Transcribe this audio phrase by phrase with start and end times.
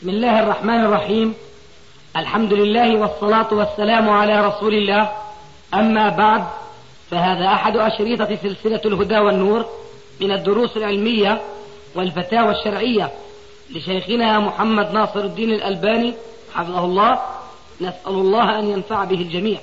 [0.00, 1.34] بسم الله الرحمن الرحيم.
[2.16, 5.12] الحمد لله والصلاة والسلام على رسول الله.
[5.74, 6.44] أما بعد
[7.10, 9.66] فهذا أحد أشريطة سلسلة الهدى والنور
[10.20, 11.40] من الدروس العلمية
[11.94, 13.10] والفتاوى الشرعية
[13.70, 16.14] لشيخنا محمد ناصر الدين الألباني
[16.54, 17.18] حفظه الله.
[17.80, 19.58] نسأل الله أن ينفع به الجميع.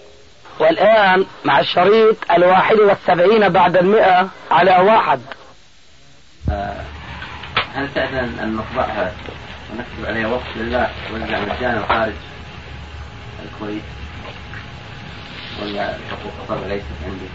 [0.59, 5.19] والآن مع الشريط الواحد والسبعين بعد المئة على واحد.
[6.51, 6.81] آه،
[7.73, 9.13] هل تأذن أن نطبعها
[9.71, 12.13] ونكتب عليها وقف لله ونرجع مجانا خارج
[13.45, 13.81] الكويت.
[15.61, 17.29] ولا حقوق الطبع ليست عندي؟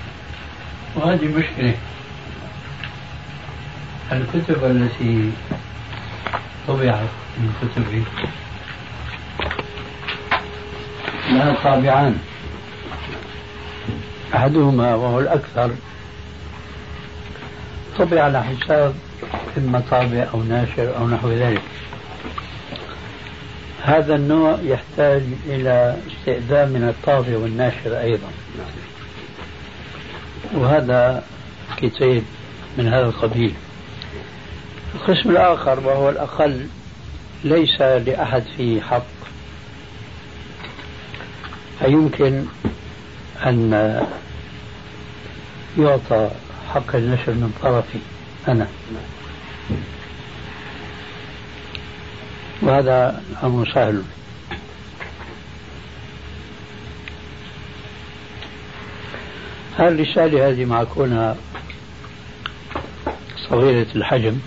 [0.96, 1.74] وهذه مشكلة.
[4.12, 5.32] الكتب التي
[6.68, 8.04] طبعت من كتبي.
[11.30, 12.18] لها طابعان
[14.34, 15.70] أحدهما وهو الأكثر.
[17.98, 18.94] طبع على حساب
[19.58, 21.62] إما طابع أو ناشر أو نحو ذلك.
[23.82, 28.28] هذا النوع يحتاج إلى استئذان من الطابع والناشر أيضا.
[30.54, 31.22] وهذا
[31.76, 32.22] كتاب
[32.78, 33.54] من هذا القبيل.
[34.94, 36.66] القسم الآخر وهو الأقل
[37.44, 39.06] ليس لأحد فيه حق.
[41.78, 42.44] فيمكن
[43.46, 43.72] أن
[45.78, 46.30] يعطى
[46.74, 47.98] حق النشر من طرفي
[48.48, 48.66] أنا.
[52.62, 54.02] وهذا أمر سهل.
[59.80, 61.36] الرسالة هذه مع كونها
[63.50, 64.38] صغيرة الحجم؟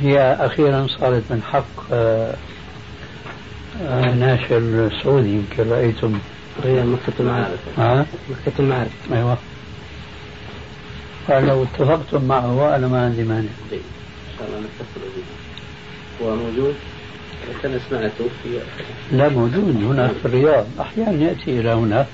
[0.00, 2.34] هي أخيرا صارت من حق آه،
[3.82, 6.18] آه، ناشر سعودي يمكن رأيتم.
[6.64, 7.78] هي مكتبة المعارف.
[7.78, 9.12] ها؟ مكتبة المعارف.
[9.12, 9.38] أيوة.
[11.28, 13.48] فلو اتفقتم معه وأنا ما عندي مانع.
[13.70, 15.22] طيب إن شاء الله نتصل به
[16.22, 16.74] هو موجود
[17.62, 18.58] كان سمعته في
[19.12, 20.66] لا موجود هنا في الرياض.
[20.80, 22.06] أحيانا يأتي إلى هنا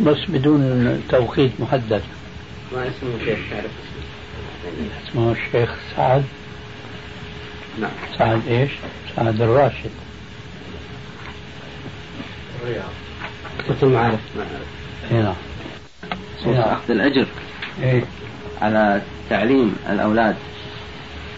[0.00, 2.02] بس بدون توقيت محدد.
[2.72, 6.24] ما اسمه شيخ تعرف اسمه اسمه الشيخ سعد.
[7.80, 7.90] نعم.
[8.18, 8.70] سعد إيش؟
[9.16, 9.90] سعد الراشد.
[12.62, 13.82] الرياض.
[13.82, 14.66] المعارف معارف
[15.10, 15.34] اي نعم
[16.44, 17.26] صوت أخذ الأجر.
[17.82, 18.04] إيه.
[18.62, 20.36] على تعليم الأولاد.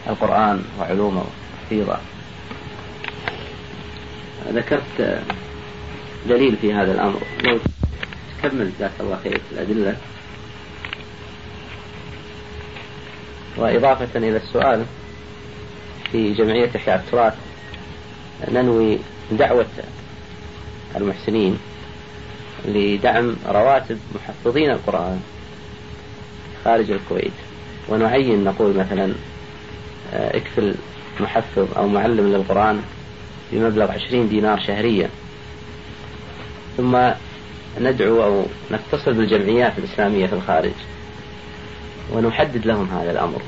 [0.09, 1.25] القرآن وعلومه
[1.65, 1.99] وحفيظه
[4.53, 5.23] ذكرت
[6.29, 7.21] دليل في هذا الأمر.
[7.45, 7.59] لو
[8.39, 9.97] تكمل جزاك الله خير في الأدلة.
[13.57, 14.85] وإضافة إلى السؤال
[16.13, 17.35] في جمعية إحياء التراث
[18.49, 18.99] ننوي
[19.33, 19.67] دعوة
[20.97, 21.59] المحسنين
[22.65, 25.21] لدعم رواتب محفظين القرآن
[26.65, 27.33] خارج الكويت.
[27.89, 29.15] ونعين نقول مثلا
[30.13, 30.75] اكفل
[31.21, 32.83] محفظ أو معلم للقرآن
[33.53, 35.09] بمبلغ عشرين دينار شهريا
[36.77, 36.99] ثم
[37.81, 40.73] ندعو أو نتصل بالجمعيات الإسلامية في الخارج
[42.13, 43.43] ونحدد لهم هذا الأمر.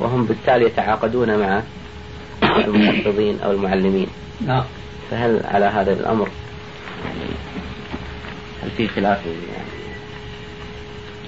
[0.00, 1.62] وهم بالتالي يتعاقدون مع
[2.42, 4.06] المحفظين أو المعلمين.
[4.46, 4.64] نعم.
[5.10, 6.28] فهل على هذا الأمر؟
[8.62, 9.68] هل في خلاف يعني؟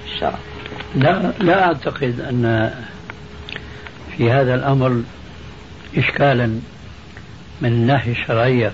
[0.05, 0.39] الشرع
[0.95, 2.71] لا لا أعتقد أن
[4.19, 5.03] في هذا الأمر
[5.97, 6.45] إشكالا
[7.61, 8.71] من الناحية الشرعية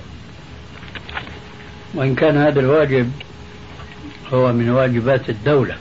[1.93, 3.11] وإن كان هذا الواجب
[4.33, 5.77] هو من واجبات الدولة.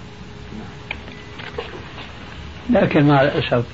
[2.70, 3.64] لكن مع الأسف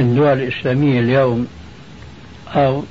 [0.00, 1.46] الدول الإسلامية اليوم
[2.48, 2.84] أو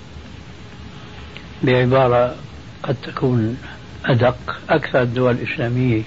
[1.63, 2.35] بعبارة
[2.83, 3.57] قد تكون
[4.05, 6.01] أدق أكثر الدول الإسلامية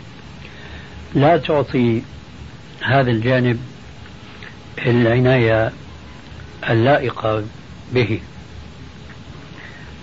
[1.15, 2.03] لا تعطي
[2.83, 3.72] هذا الجانب
[4.91, 5.73] العناية
[6.71, 7.45] اللائقة
[7.93, 8.21] به.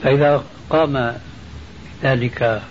[0.04, 1.16] فإذا قام
[2.04, 2.62] ذلك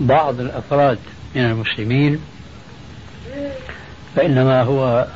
[0.00, 0.98] بعض الأفراد
[1.34, 2.20] من المسلمين
[4.16, 5.06] فإنما هو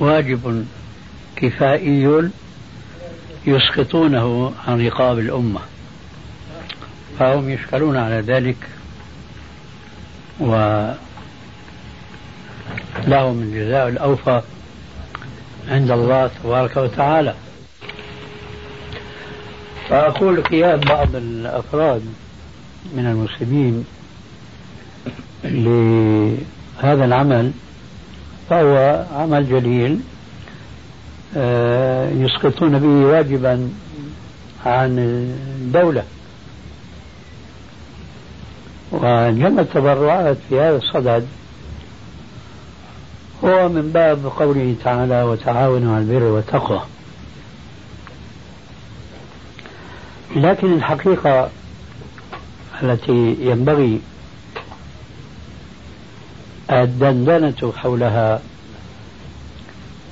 [0.00, 0.66] واجب
[1.36, 2.30] كفائي
[3.46, 5.60] يسقطونه عن رقاب الأمة.
[7.18, 8.56] فهم يشكلون على ذلك
[10.40, 10.96] ولهم
[13.42, 14.42] الجزاء الأوفى.
[15.68, 17.34] عند الله تبارك وتعالى.
[19.88, 22.02] فأقول قيام بعض الأفراد
[22.94, 23.84] من المسلمين
[25.44, 27.52] لهذا العمل
[28.50, 30.00] فهو عمل جليل
[31.36, 33.70] آه، يسقطون به واجبا
[34.66, 36.02] عن الدولة.
[38.92, 41.26] وجمع التبرعات في هذا الصدد
[43.44, 46.82] هو من باب قوله تعالى وتعاونوا على البر والتقوى.
[50.36, 51.50] لكن الحقيقة
[52.82, 54.00] التي ينبغي
[56.70, 58.40] الدندنة حولها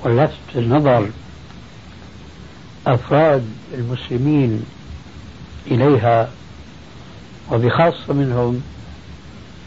[0.03, 1.09] ولفت النظر
[2.87, 4.65] أفراد المسلمين
[5.67, 6.29] إليها
[7.51, 8.61] وبخاصة منهم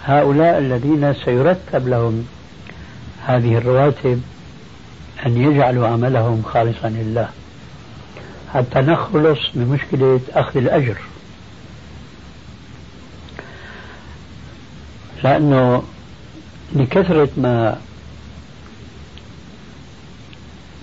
[0.04, 2.26] هؤلاء الذين سيرتب لهم
[3.31, 4.23] هذه الرواتب
[5.27, 7.29] أن يجعلوا عملهم خالصا لله.
[8.55, 10.97] حتى نخلص من مشكلة أخذ الأجر.
[15.25, 15.82] لأنه
[16.73, 17.79] لكثرة ما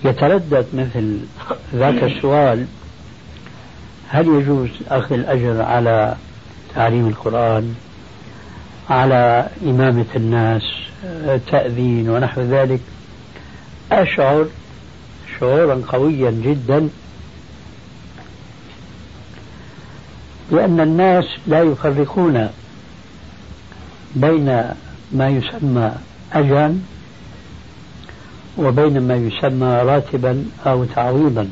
[0.04, 1.18] يتردد مثل
[1.74, 2.66] ذاك السؤال
[4.08, 6.16] هل يجوز أخذ الأجر على
[6.74, 7.74] تعليم القرآن؟
[8.90, 10.62] على إمامة الناس
[11.50, 12.80] تأذين ونحو ذلك.
[13.92, 14.46] أشعر
[15.40, 16.88] شعورا قويا جدا
[20.50, 22.48] بأن الناس لا يفرقون
[24.16, 24.46] بين
[25.12, 25.92] ما يسمى
[26.32, 26.80] أجرا
[28.58, 31.48] وبين ما يسمى راتبا أو تعويضا.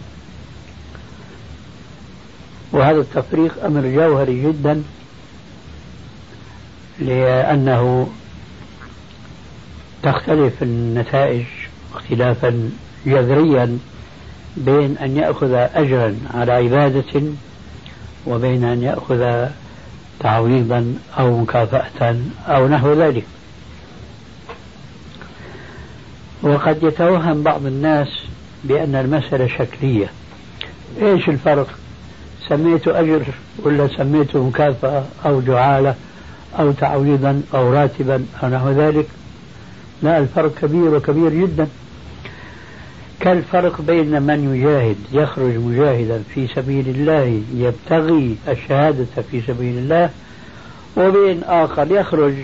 [2.72, 4.82] وهذا التفريق أمر جوهري جدا.
[6.98, 8.08] لأنه
[10.02, 11.44] تختلف النتائج
[11.94, 12.70] اختلافا
[13.06, 13.78] جذريا
[14.56, 17.22] بين أن يأخذ أجرا على عبادة
[18.26, 19.48] وبين أن يأخذ
[20.20, 22.16] تعويضا أو مكافأة
[22.46, 23.24] أو نحو ذلك.
[26.42, 28.08] وقد يتوهم بعض الناس
[28.64, 30.10] بأن المسألة شكلية.
[31.02, 31.68] إيش الفرق؟
[32.48, 33.24] سميته أجر
[33.62, 35.94] ولا سميته مكافأة أو جعالة؟
[36.58, 39.06] أو تعويضا أو راتبا أو نحو ذلك
[40.02, 41.68] لا الفرق كبير وكبير جدا.
[43.20, 50.10] كالفرق بين من يجاهد يخرج مجاهدا في سبيل الله يبتغي الشهادة في سبيل الله
[50.96, 52.34] وبين آخر يخرج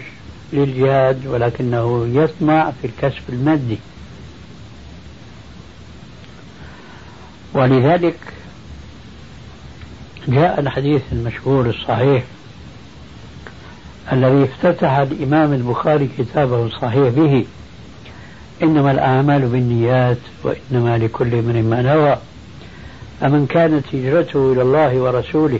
[0.52, 3.78] للجهاد ولكنه يطمع في الكسب المادي.
[7.54, 8.18] ولذلك
[10.28, 12.24] جاء الحديث المشهور الصحيح
[14.12, 17.44] الذي افتتح الإمام البخاري كتابه الصحيح به.
[18.62, 22.16] إنما الأعمال بالنيات وإنما لكل من ما نوى.
[23.20, 25.58] فمن كانت هجرته إلى الله ورسوله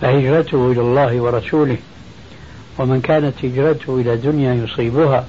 [0.00, 1.76] فهجرته إلى الله ورسوله.
[2.78, 5.24] ومن كانت هجرته إلى دنيا يصيبها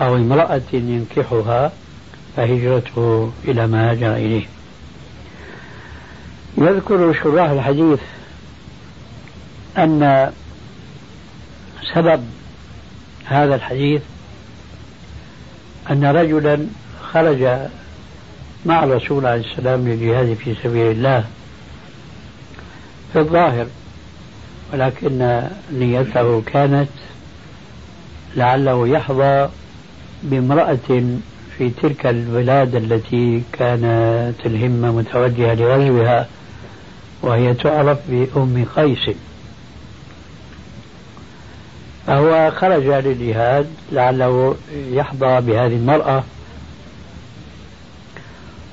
[0.00, 1.72] أو امرأة ينكحها
[2.36, 4.46] فهجرته إلى ما هاجر إليه.
[6.58, 8.00] يذكر شراح الحديث
[9.78, 10.32] أن
[11.94, 12.24] سبب
[13.24, 14.02] هذا الحديث
[15.90, 16.66] أن رجلا
[17.12, 17.68] خرج
[18.66, 21.24] مع الرسول عليه السلام للجهاد في سبيل الله
[23.12, 23.66] في الظاهر
[24.72, 25.42] ولكن
[25.72, 26.88] نيته كانت
[28.36, 29.48] لعله يحظى
[30.22, 30.78] بامرأة
[31.58, 36.26] في تلك البلاد التي كانت الهمة متوجهة لغزوها
[37.22, 39.16] وهي تعرف بأم قيس.
[42.06, 46.24] فهو خرج للجهاد لعله يحظى بهذه المرأة.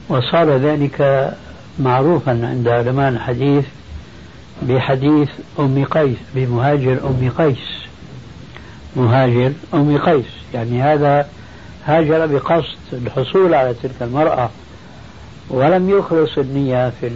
[0.09, 1.31] وصار ذلك
[1.79, 3.65] معروفا عند علماء الحديث
[4.61, 7.85] بحديث أم قيس بمهاجر أم قيس.
[8.95, 10.25] مهاجر أم قيس.
[10.53, 11.27] يعني هذا
[11.85, 14.49] هاجر بقصد الحصول على تلك المرأة
[15.49, 17.11] ولم يخلص النية في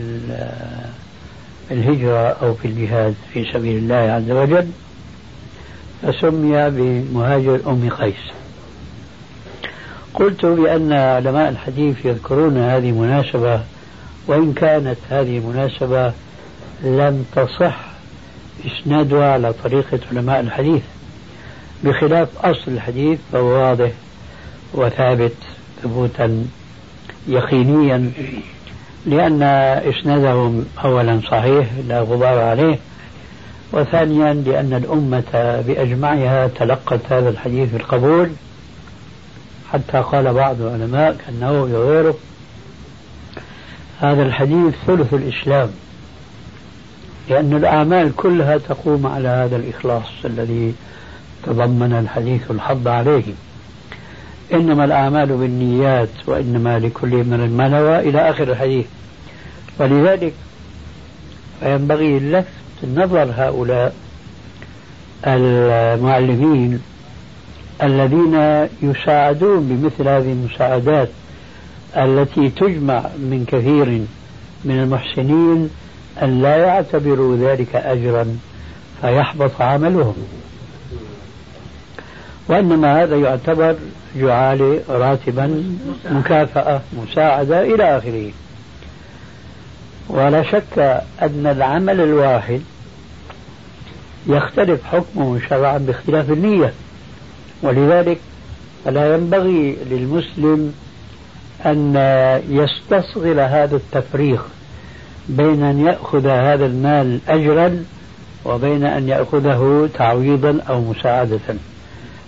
[1.71, 4.67] الهجرة أو في الجهاد في سبيل الله عز وجل.
[6.03, 8.33] فسمي بمهاجر أم قيس.
[10.13, 13.61] قلت بأن علماء الحديث يذكرون هذه مناسبة
[14.27, 16.13] وإن كانت هذه المناسبة
[16.83, 17.75] لم تصح
[18.67, 20.81] إسنادها على طريقة علماء الحديث
[21.83, 23.91] بخلاف أصل الحديث فهو واضح
[24.73, 25.35] وثابت
[25.83, 26.45] ثبوتا
[27.27, 28.11] يقينيا
[29.05, 29.43] لأن
[29.89, 32.79] إسنادهم أولا صحيح لا غبار عليه
[33.73, 38.29] وثانيا لأن الأمة بأجمعها تلقت هذا الحديث بالقبول
[39.71, 42.15] حتى قال بعض العلماء كأنه وغيره
[43.99, 45.69] هذا الحديث ثلث الإسلام
[47.29, 50.73] لأن الأعمال كلها تقوم على هذا الإخلاص الذي
[51.43, 53.23] تضمن الحديث الحض عليه.
[54.53, 58.85] إنما الأعمال بالنيات وإنما لكل من ما نوى إلى آخر الحديث.
[59.79, 60.33] ولذلك
[61.59, 63.95] فينبغي لفت نظر هؤلاء
[65.27, 66.81] المعلمين
[67.83, 71.09] الذين يساعدون بمثل هذه المساعدات
[71.97, 73.87] التي تجمع من كثير
[74.65, 75.69] من المحسنين
[76.21, 78.37] أن لا يعتبروا ذلك أجرا
[79.01, 80.15] فيحبط عملهم.
[82.47, 83.75] وإنما هذا يعتبر
[84.15, 85.63] جعالة راتبا
[86.11, 88.31] مكافأة مساعدة إلى آخره.
[90.09, 92.61] ولا شك أن العمل الواحد
[94.27, 96.73] يختلف حكمه شرعا باختلاف النية.
[97.63, 98.19] ولذلك
[98.85, 100.73] فلا ينبغي للمسلم
[101.65, 101.95] أن
[102.49, 104.45] يستصغر هذا التفريق
[105.29, 107.85] بين أن يأخذ هذا المال أجرا
[108.45, 111.39] وبين أن يأخذه تعويضا أو مساعدة.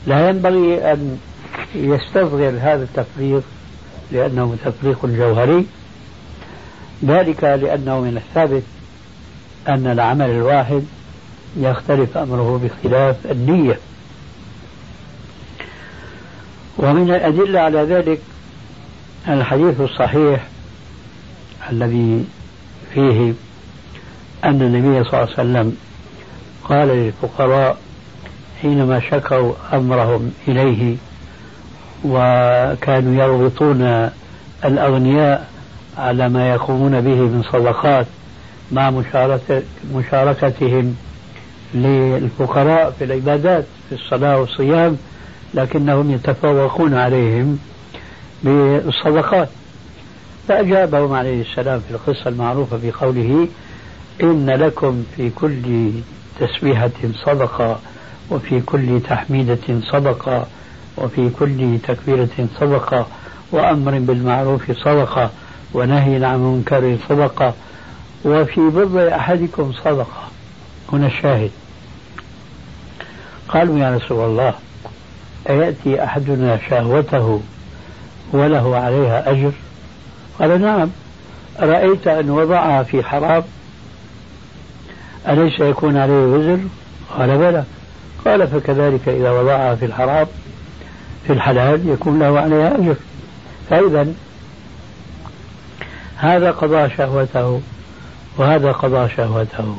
[0.07, 1.17] لا ينبغي أن
[1.75, 3.43] يستصغر هذا التفريق
[4.11, 5.65] لأنه تفريق جوهري.
[7.05, 8.63] ذلك لأنه من الثابت
[9.67, 10.83] أن العمل الواحد
[11.57, 13.79] يختلف أمره باختلاف النية.
[16.77, 18.19] ومن الأدلة على ذلك
[19.27, 20.47] الحديث الصحيح
[21.71, 22.25] الذي
[22.93, 23.33] فيه
[24.43, 25.77] أن النبي صلى الله عليه وسلم
[26.63, 27.77] قال للفقراء
[28.61, 30.95] حينما شكوا أمرهم إليه
[32.05, 34.09] وكانوا يربطون
[34.65, 35.47] الأغنياء
[35.97, 38.05] على ما يقومون به من صدقات
[38.71, 39.01] مع
[39.93, 40.95] مشاركتهم
[41.75, 44.97] للفقراء في العبادات في الصلاة والصيام
[45.53, 47.59] لكنهم يتفوقون عليهم
[48.43, 49.49] بالصدقات.
[50.47, 53.47] فأجابهم عليه السلام في القصة المعروفة بقوله
[54.23, 55.91] إن لكم في كل
[56.39, 56.91] تسبيحة
[57.25, 57.79] صدقة
[58.31, 60.47] وفي كل تحميدة صدقة
[60.97, 63.07] وفي كل تكبيرة صدقة
[63.51, 65.29] وأمر بالمعروف صدقة
[65.73, 67.53] ونهي عن منكر صدقة
[68.25, 70.29] وفي بضع أحدكم صدقة.
[70.93, 71.51] هنا الشاهد.
[73.47, 74.53] قالوا يا رسول الله
[75.49, 77.41] أيأتي أحدنا شهوته
[78.31, 79.51] وله عليها أجر؟
[80.39, 80.89] قال نعم.
[81.59, 83.43] رأيت أن وضعها في حرام
[85.27, 86.59] أليس يكون عليه وزر؟
[87.17, 87.63] قال بلى.
[88.25, 90.27] قال فكذلك إذا وضعها في الحرام
[91.27, 92.95] في الحلال يكون له عليها أجر.
[93.69, 94.13] فإذا
[96.17, 97.61] هذا قضى شهوته
[98.37, 99.77] وهذا قضى شهوته.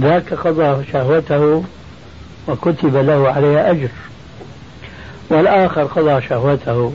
[0.00, 1.64] ذاك قضى شهوته
[2.48, 3.88] وكتب له عليها أجر.
[5.30, 6.92] والآخر قضى شهوته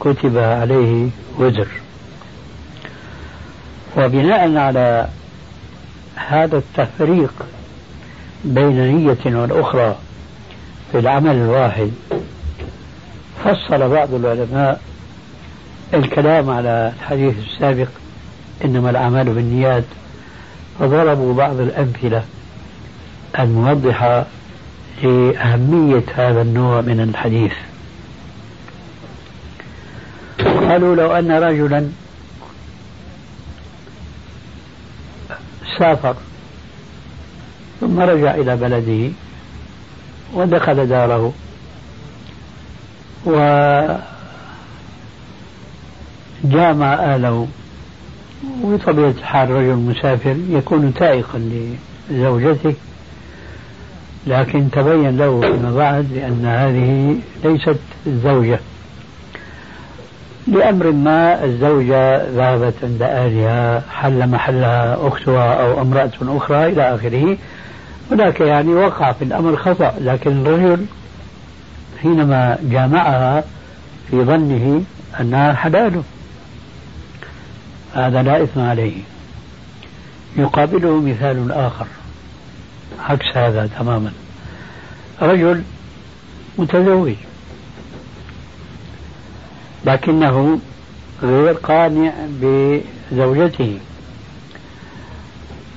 [0.00, 1.68] كتب عليه وزر.
[3.96, 5.08] وبناء على
[6.16, 7.32] هذا التفريق
[8.44, 9.96] بين نية والأخرى
[10.92, 11.90] في العمل الواحد
[13.44, 14.80] فصل بعض العلماء
[15.94, 17.88] الكلام على الحديث السابق
[18.64, 19.84] إنما الأعمال بالنيات.
[20.80, 22.24] فضربوا بعض الأمثلة
[23.38, 24.26] الموضحة
[25.02, 27.52] لأهمية هذا النوع من الحديث.
[30.38, 31.90] قالوا لو أن رجلا
[35.78, 36.14] سافر
[37.80, 39.10] ثم رجع إلى بلده
[40.34, 41.32] ودخل داره
[43.24, 44.00] وجامع
[46.94, 47.48] أهله
[48.62, 51.50] وبطبيعة الحال رجل مسافر يكون تائقا
[52.10, 52.74] لزوجته
[54.26, 58.60] لكن تبين له فيما بعد بأن هذه ليست الزوجة
[60.46, 67.36] لأمر ما الزوجة ذهبت عند أهلها حل محلها أختها أو امرأة أخرى إلى آخره.
[68.10, 70.84] هناك يعني وقع في الأمر خطأ لكن الرجل
[72.02, 73.44] حينما جامعها
[74.10, 74.82] في ظنه
[75.20, 76.02] أنها حلاله
[77.94, 79.02] هذا لا إثم عليه.
[80.36, 81.86] يقابله مثال آخر.
[83.08, 84.12] عكس هذا تماما.
[85.22, 85.62] رجل
[86.58, 87.14] متزوج.
[89.84, 90.58] لكنه
[91.22, 93.78] غير قانع بزوجته.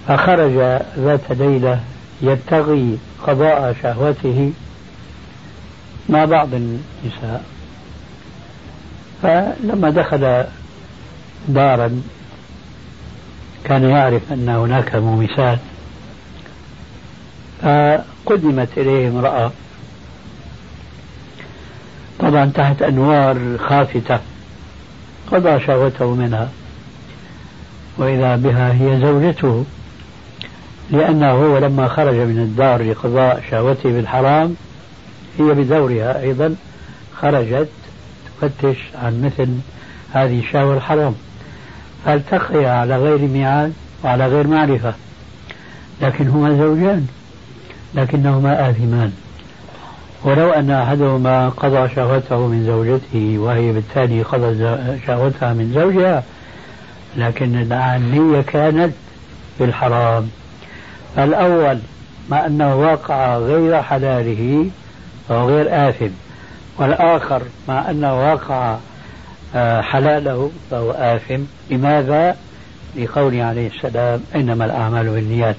[0.07, 1.79] فخرج ذات ليلة
[2.21, 4.51] يبتغي قضاء شهوته
[6.09, 7.43] مع بعض النساء.
[9.21, 10.45] فلما دخل
[11.47, 12.01] دارا
[13.63, 15.59] كان يعرف أن هناك مومسات
[17.63, 19.51] فقدمت إليه امرأة.
[22.19, 24.19] طبعا تحت أنوار خافتة
[25.31, 26.49] قضى شهوته منها.
[27.97, 29.65] وإذا بها هي زوجته
[30.91, 34.55] لأنه هو لما خرج من الدار لقضاء شهوته بالحرام
[35.39, 36.55] هي بدورها أيضا
[37.21, 37.69] خرجت
[38.41, 39.49] تفتش عن مثل
[40.13, 41.15] هذه الشهوة الحرام.
[42.05, 44.93] فالتقيا على غير ميعاد وعلى غير معرفة
[46.01, 47.07] لكن هما زوجان.
[47.95, 49.13] لكنهما آثمان.
[50.23, 56.23] ولو أن أحدهما قضى شهوته من زوجته وهي بالتالي قضى شهوتها من زوجها
[57.17, 58.93] لكن النية كانت
[59.57, 60.29] في الحرام
[61.17, 61.79] الأول
[62.29, 64.69] مع أنه واقع غير حلاله
[65.29, 66.09] فهو غير آثم.
[66.77, 68.77] والآخر مع أنه واقع
[69.55, 71.41] آه، حلاله فهو آثم.
[71.69, 72.35] لماذا؟
[72.95, 75.55] لقوله عليه السلام إنما الأعمال بالنيات.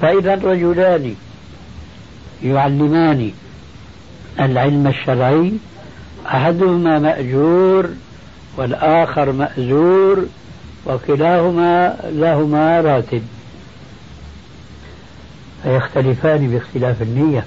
[0.00, 1.14] فإذا رجلان
[2.44, 3.30] يعلمان
[4.40, 5.52] العلم الشرعي
[6.26, 7.88] أحدهما مأجور
[8.56, 10.24] والآخر مأزور
[10.86, 13.22] وكلاهما لهما راتب.
[15.62, 17.44] فيختلفان باختلاف النية.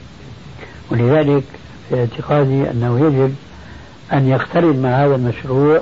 [0.92, 1.44] ولذلك
[1.90, 3.36] في اعتقادي أنه يجب
[4.14, 5.82] أن يقترن مع هذا المشروع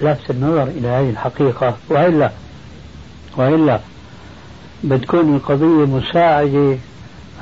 [0.00, 1.76] لفت النظر إلى هذه الحقيقة.
[1.88, 2.30] وإلا
[3.36, 3.80] وإلا
[4.84, 6.76] بتكون القضية مساعدة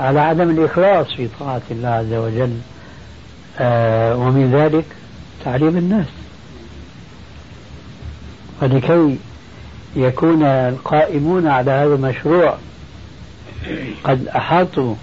[0.00, 2.58] على عدم الإخلاص في طاعة الله عز وجل
[3.58, 4.84] آه ومن ذلك
[5.44, 6.06] تعليم الناس.
[8.62, 9.18] ولكي
[9.96, 12.56] يكون القائمون على هذا المشروع
[14.04, 14.94] قد أحاطوا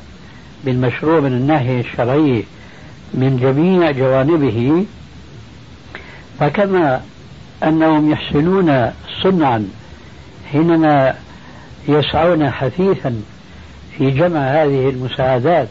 [0.65, 2.43] بالمشروع من الناحية الشرعية
[3.13, 4.85] من جميع جوانبه
[6.39, 7.01] فكما
[7.63, 8.91] أنهم يحسنون
[9.23, 9.67] صنعا
[10.51, 11.13] حينما
[11.87, 13.21] يسعون حثيثا
[13.97, 15.67] في جمع هذه المساعدات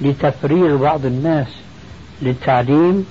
[0.00, 1.46] لتفريغ بعض الناس
[2.22, 3.06] للتعليم.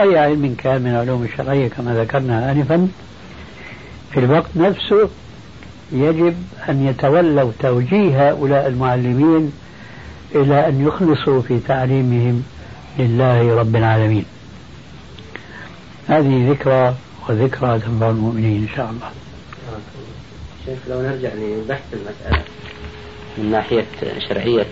[0.00, 2.88] أي علم كان من العلوم الشرعية كما ذكرنا آنفا.
[4.12, 5.08] في الوقت نفسه
[5.92, 6.34] يجب
[6.68, 9.52] أن يتولوا توجيه هؤلاء المعلمين
[10.34, 12.42] إلى أن يخلصوا في تعليمهم
[12.98, 14.24] لله رب العالمين.
[16.08, 16.94] هذه ذكرى
[17.28, 19.10] وذكرى تنفع المؤمنين إن شاء الله.
[20.66, 22.42] شيخ لو نرجع لبحث المسألة.
[23.38, 23.86] من ناحية
[24.28, 24.66] شرعية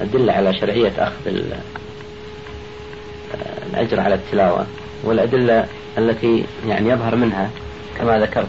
[0.00, 1.42] أدلة على شرعية أخذ
[3.70, 4.66] الأجر على التلاوة
[5.04, 5.66] والأدلة
[5.98, 7.50] التي يعني يظهر منها
[7.98, 8.46] كما ذكرت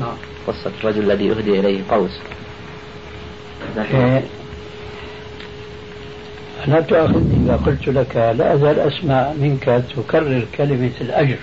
[0.00, 2.18] نعم قصة الرجل الذي أهدي إليه قوس
[3.76, 4.22] إيه.
[6.66, 11.38] لا تؤاخذني إذا قلت لك لا أزال أسمع منك تكرر كلمة الأجر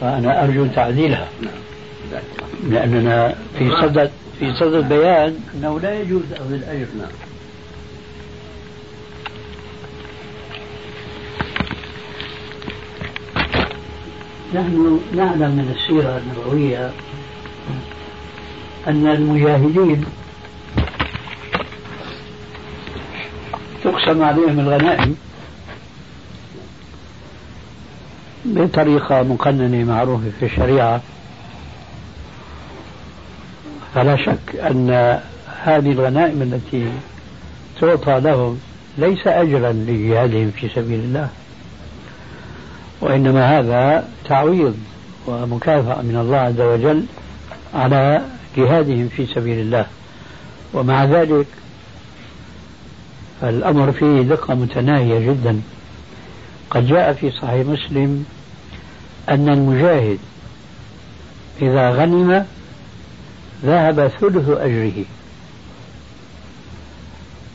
[0.00, 2.22] فأنا أرجو تعديلها نعم.
[2.70, 7.08] لأننا في صدد في صدد بيان أنه لا يجوز أخذ الأجر نعم.
[14.54, 16.92] نحن نعلم من السيرة النبوية
[18.88, 20.04] أن المجاهدين
[23.84, 25.16] تقسم عليهم الغنائم
[28.44, 31.00] بطريقة مقننة معروفة في الشريعة.
[33.94, 35.20] فلا شك أن
[35.62, 36.88] هذه الغنائم التي
[37.80, 38.60] تعطى لهم
[38.98, 41.28] ليس أجرا لجهادهم في سبيل الله
[43.00, 44.76] وإنما هذا تعويض
[45.26, 47.04] ومكافأة من الله عز وجل
[47.74, 48.22] على
[48.56, 49.86] جهادهم في سبيل الله.
[50.74, 51.46] ومع ذلك
[53.40, 55.60] فالأمر فيه دقة متناهية جدا.
[56.70, 58.24] قد جاء في صحيح مسلم
[59.28, 60.18] أن المجاهد
[61.62, 62.46] إذا غنم
[63.64, 65.04] ذهب ثلث أجره.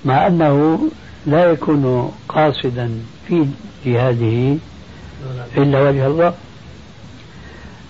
[0.05, 0.79] مع أنه
[1.25, 2.89] لا يكون قاصدا
[3.27, 3.45] في
[3.85, 4.57] جهاده
[5.57, 6.33] إلا وجه الله.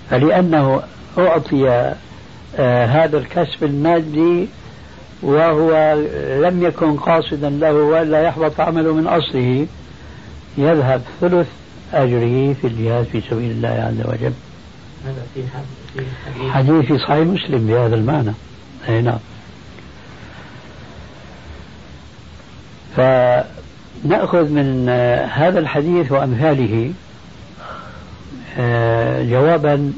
[0.09, 0.81] فلأنه
[1.17, 1.95] أعطي
[2.57, 4.47] آه هذا الكسب المادي
[5.21, 5.97] وهو
[6.41, 9.67] لم يكن قاصدا له ولا يحبط عمله من أصله
[10.57, 11.47] يذهب ثلث
[11.93, 14.33] أجره في الجهاد في سبيل الله عز وجل.
[15.05, 15.43] هذا في
[16.51, 16.85] حديث.
[16.85, 18.31] في صحيح مسلم بهذا المعنى.
[18.89, 19.19] أي نعم.
[22.95, 24.89] فنأخذ من
[25.33, 26.93] هذا الحديث وأمثاله
[28.57, 29.93] آه، جوابا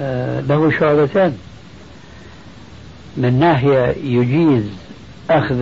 [0.00, 1.36] آه، له شعبتان.
[3.16, 4.64] من ناحية يجيز
[5.30, 5.56] أخذ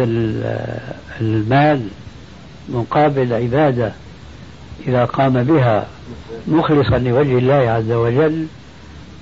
[1.20, 1.88] المال
[2.68, 3.92] مقابل عبادة
[4.88, 5.86] إذا قام بها
[6.48, 8.46] مخلصا لوجه الله عز وجل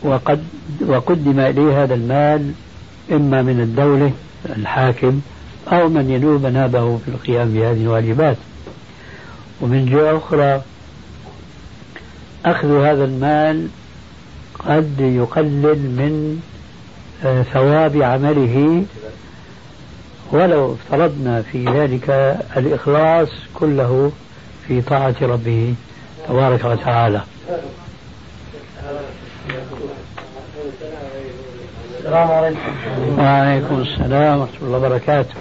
[0.02, 0.44] وقد
[0.86, 2.52] وقدم إليه هذا المال
[3.12, 4.12] إما من الدولة
[4.56, 5.20] الحاكم
[5.72, 8.36] أو من ينوب نابه في القيام بهذه الواجبات.
[9.60, 10.62] ومن جهة أخرى
[12.44, 13.68] أخذ هذا المال
[14.58, 16.40] قد يقلل من
[17.24, 18.84] آه، ثواب عمله.
[20.32, 22.10] ولو افترضنا في ذلك
[22.56, 24.12] الإخلاص كله
[24.70, 25.74] في طاعة ربه
[26.28, 27.20] تبارك وتعالى.
[31.98, 32.58] السلام عليكم.
[33.18, 35.34] وعليكم السلام ورحمة الله وبركاته.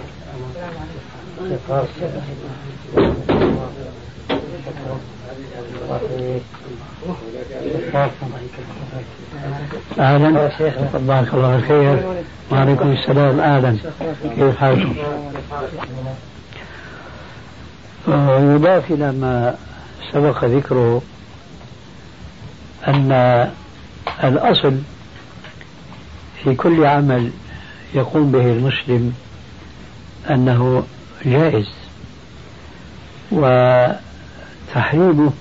[9.98, 10.30] أهلا.
[10.94, 12.02] بارك الله بالخير
[12.52, 13.40] وعليكم السلام.
[13.40, 13.76] أهلا.
[14.36, 14.94] كيف حالكم؟
[18.54, 19.54] يضاف إلى ما
[20.12, 21.02] سبق ذكره
[22.88, 23.12] أن
[24.24, 24.76] الأصل
[26.44, 27.30] في كل عمل
[27.94, 29.14] يقوم به المسلم
[30.30, 30.82] أنه
[31.24, 31.68] جائز
[34.70, 35.32] وتحريمه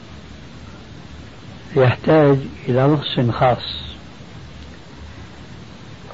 [1.75, 3.79] يحتاج إلى نص خاص.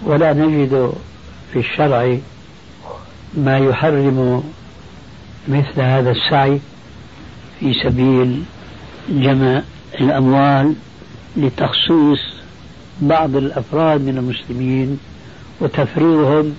[0.04, 0.94] ولا نجد
[1.54, 2.18] في الشرع
[3.38, 4.44] ما يحرم
[5.48, 6.60] مثل هذا السعي
[7.60, 8.44] في سبيل
[9.10, 9.62] جمع
[10.00, 10.76] الأموال
[11.38, 12.20] لتخصيص
[13.02, 15.00] بعض الأفراد من المسلمين
[15.62, 16.56] وتفريغهم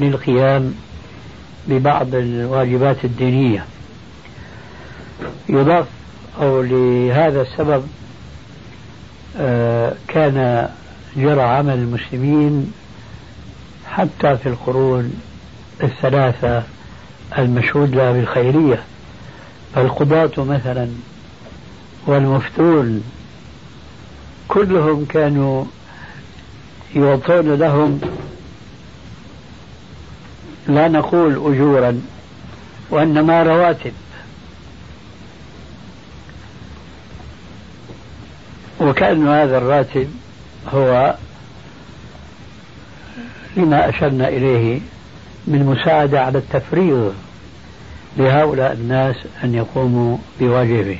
[0.00, 0.74] للقيام
[1.68, 3.64] ببعض الواجبات الدينية.
[5.48, 5.86] يضاف
[6.40, 7.86] أو لهذا السبب
[9.36, 10.68] آه، كان
[11.16, 12.72] جرى عمل المسلمين
[13.86, 15.12] حتى في القرون
[15.82, 16.62] الثلاثة
[17.38, 18.82] المشهود لها بالخيرية
[19.74, 20.88] فالقضاة مثلا
[22.06, 23.02] والمفتون
[24.48, 25.64] كلهم كانوا
[26.96, 28.00] يعطون لهم
[30.68, 32.02] لا نقول أجورا
[32.90, 33.92] وإنما رواتب.
[38.80, 40.08] وكأن هذا الراتب
[40.74, 41.14] هو
[43.56, 44.80] لما أشرنا إليه
[45.46, 47.10] من مساعدة على التفريغ
[48.16, 50.98] لهؤلاء الناس أن يقوموا بواجبهم.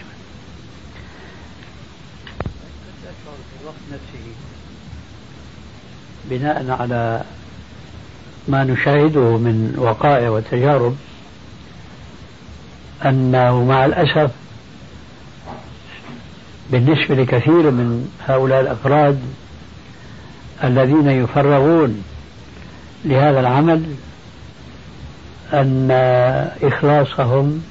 [6.30, 7.22] بناء على
[8.48, 10.96] ما نشاهده من وقائع وتجارب
[13.04, 14.30] أنه مع الأسف
[16.70, 19.20] بالنسبة لكثير من هؤلاء الأفراد
[20.64, 22.02] الذين يفرغون
[23.04, 23.84] لهذا العمل
[25.60, 25.90] أن
[26.62, 27.62] إخلاصهم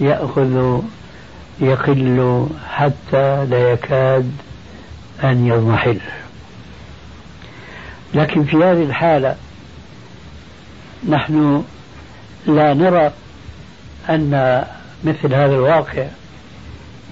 [0.00, 0.80] يأخذ
[1.60, 4.32] يقل حتى لا يكاد
[5.24, 6.00] أن يضمحل.
[8.14, 9.36] لكن في هذه الحالة
[11.08, 11.64] نحن
[12.46, 13.10] لا نرى
[14.10, 14.64] أن
[15.04, 16.06] مثل هذا الواقع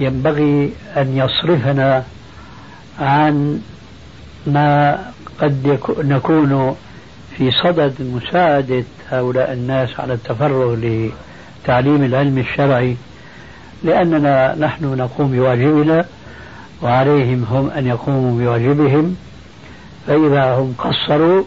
[0.01, 2.05] ينبغي أن يصرفنا
[3.01, 3.61] عن
[4.47, 4.99] ما
[5.41, 6.77] قد نكون
[7.41, 12.97] في صدد مساعدة هؤلاء الناس على التفرغ لتعليم العلم الشرعي
[13.85, 16.05] لأننا نحن نقوم بواجبنا
[16.83, 19.17] وعليهم هم أن يقوموا بواجبهم.
[20.07, 21.45] فإذا هم قصروا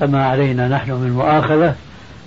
[0.00, 1.74] فما علينا نحن من مؤاخذة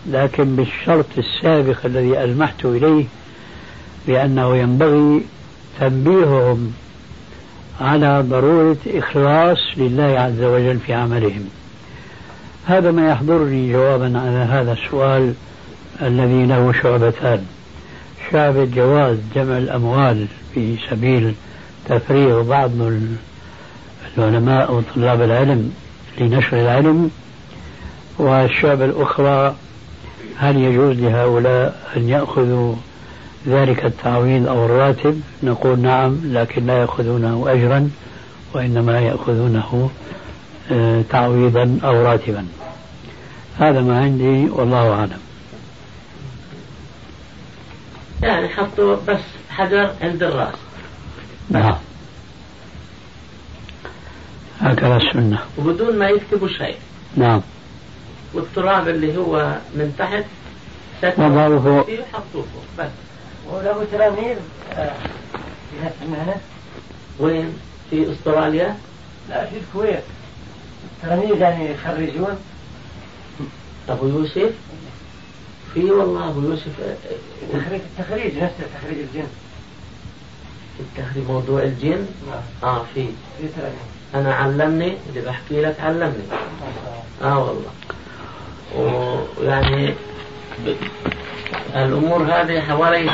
[0.10, 3.06] لكن بالشرط السابق الذي ألمحت إليه
[4.08, 5.22] بأنه ينبغي
[5.80, 6.74] تنبيههم
[7.82, 11.50] على ضرورة إخلاص لله عز وجل في عملهم.
[12.68, 15.34] هذا ما يحضرني جوابا على هذا السؤال
[16.02, 17.46] الذي له شعبتان.
[18.32, 21.34] شعبة جواز جمع الأموال في سبيل
[21.90, 22.72] تفريغ بعض
[24.18, 25.74] العلماء وطلاب العلم
[26.20, 27.12] لنشر العلم
[28.18, 29.56] والشعبة الأخرى
[30.38, 32.76] هل يجوز لهؤلاء أن يأخذوا
[33.48, 37.90] ذلك التعويض أو الراتب؟ نقول نعم لكن لا يأخذونه أجرا
[38.54, 39.90] وإنما يأخذونه
[41.10, 42.48] تعويضا أو راتبا.
[43.60, 45.20] هذا ما عندي والله أعلم.
[48.24, 50.56] يعني حطوا بس حجر عند الرأس.
[51.50, 51.76] نعم.
[54.60, 55.40] هكذا السنة.
[55.58, 56.78] وبدون ما يكتبوا شيء.
[57.16, 57.42] نعم.
[58.34, 60.26] والتراب اللي هو من تحت
[61.18, 62.46] وضعوه فيه حطوه.
[62.80, 62.90] بس.
[63.52, 64.38] وله تلاميذ
[64.74, 64.94] آه،
[65.72, 66.36] في نفس المهنة
[67.20, 67.54] وين؟
[67.90, 68.78] في أستراليا؟
[69.30, 70.04] لا في الكويت.
[71.04, 72.38] تلاميذ يعني يخرجون.
[73.90, 74.52] أبو يوسف؟
[75.74, 76.72] في والله أبو يوسف
[77.54, 79.28] تخريج التخريج نفس تخريج الجن.
[80.80, 82.42] التخريج موضوع الجن؟ نعم.
[82.64, 83.08] آه في.
[84.16, 86.24] أنا علمني اللي بحكي لك علمني.
[87.24, 87.72] آه والله.
[88.76, 89.94] ويعني
[91.76, 93.12] الأمور هذه حوالي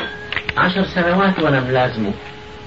[0.58, 2.12] عشر سنوات وأنا ملازمه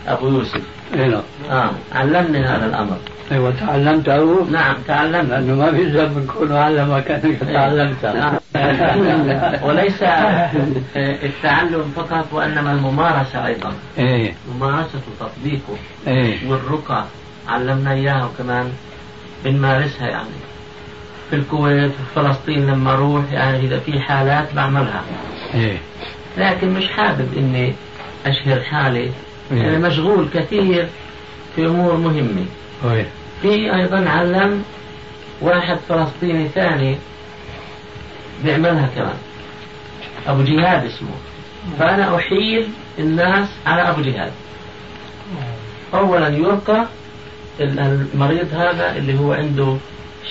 [0.07, 0.62] أبو يوسف.
[0.94, 1.22] اي نعم.
[1.50, 2.98] آه علمني هذا الأمر.
[3.32, 4.44] أيوه تعلمته.
[4.50, 4.76] نعم.
[4.86, 8.12] تعلمت لأنه ما في ذنب نكون علم كانك تعلمته.
[8.12, 8.34] نعم.
[9.66, 10.02] وليس
[10.96, 13.72] التعلم فقط وإنما الممارسة أيضا.
[13.98, 14.34] إيه.
[14.54, 16.50] ممارسة وتطبيقه إيه.
[16.50, 17.04] والرقى
[17.48, 18.72] علمنا إياها وكمان
[19.44, 20.28] بنمارسها يعني.
[21.30, 25.02] في الكويت في فلسطين لما أروح يعني إذا في حالات بعملها.
[25.54, 25.78] إيه.
[26.38, 27.74] لكن مش حابب إني
[28.26, 29.10] أشهر حالي.
[29.52, 29.76] إيه.
[29.76, 30.88] أنا مشغول كثير
[31.56, 32.46] في أمور مهمة.
[33.42, 34.64] في أيضا علم
[35.40, 36.96] واحد فلسطيني ثاني
[38.44, 39.16] بيعملها كمان.
[40.27, 41.09] أبو جهاد اسمه.
[41.79, 42.68] فأنا أحيل
[42.99, 44.33] الناس على أبو جهاد.
[45.94, 46.87] أولا يلقى
[47.61, 49.77] المريض هذا اللي هو عنده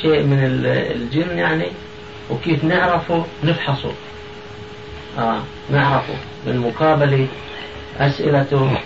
[0.02, 0.40] شيء من
[0.96, 1.68] الجن يعني
[2.30, 3.92] وكيف نعرفه؟ نفحصه.
[5.20, 5.40] آه
[5.72, 6.14] نعرفه
[6.48, 7.28] من مقابلة
[8.00, 8.78] أسئلته.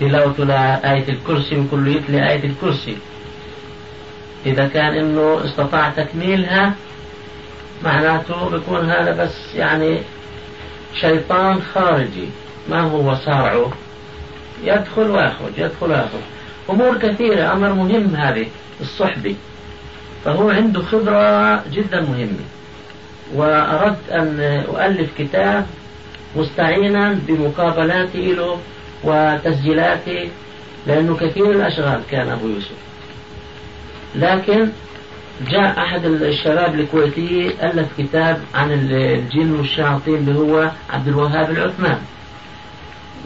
[0.00, 2.96] تلاوته لآية الكرسي وكله يتلي آية الكرسي.
[4.46, 6.74] إذا كان إنه استطاع تكميلها
[7.84, 9.98] معناته بيكون هذا بس يعني
[11.00, 12.28] شيطان خارجي.
[12.70, 13.72] ما هو صارعه.
[14.64, 16.26] يدخل ويخرج يدخل ويخرج.
[16.70, 18.46] أمور كثيرة أمر مهم هذه
[18.80, 19.34] الصحبة.
[20.24, 22.46] فهو عنده خبرة جدا مهمة.
[23.34, 25.66] وأردت أن أؤلف كتاب
[26.36, 28.58] مستعينا بمقابلاتي له
[29.04, 30.30] وتسجيلاتي
[30.86, 32.76] لأنه كثير الأشغال كان أبو يوسف.
[34.16, 34.68] لكن
[35.50, 41.98] جاء أحد الشباب الكويتي ألف كتاب عن الجن والشياطين اللي هو عبد الوهاب العثمان.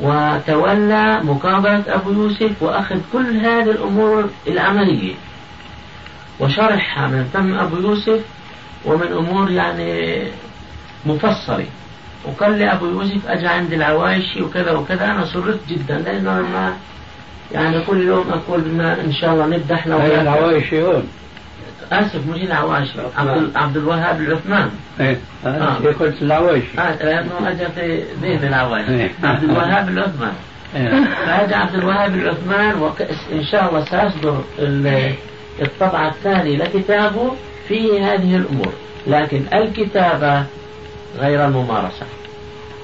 [0.03, 5.15] وتولى مقابلة أبو يوسف وأخذ كل هذه الأمور العملية.
[6.41, 8.21] وشرحها من فم أبو يوسف
[8.85, 10.23] ومن أمور يعني
[11.07, 11.67] مفصلة.
[12.25, 16.77] وقال لي أبو يوسف أجى عند العوايشي وكذا وكذا أنا سررت جدا لأنه ما
[17.53, 21.09] يعني كل يوم أقول بدنا إن شاء الله نبدأ إحنا العوايشي هون.
[21.93, 24.71] آسف مش العواشي عبد عبد الوهاب العثمان.
[25.01, 25.77] إيه آه.
[26.01, 29.11] قلت العواشي آه لأنه اجى في ذهن العواشي إيه.
[29.25, 30.33] عبد الوهاب العثمان.
[30.77, 31.05] إيه.
[31.27, 34.41] فهذا عبد الوهاب العثمان وان شاء الله سيصدر
[35.63, 37.33] الطبعة الثانية لكتابه
[37.69, 38.73] فيه هذه الأمور.
[39.07, 40.45] لكن الكتابة
[41.21, 42.07] غير الممارسة.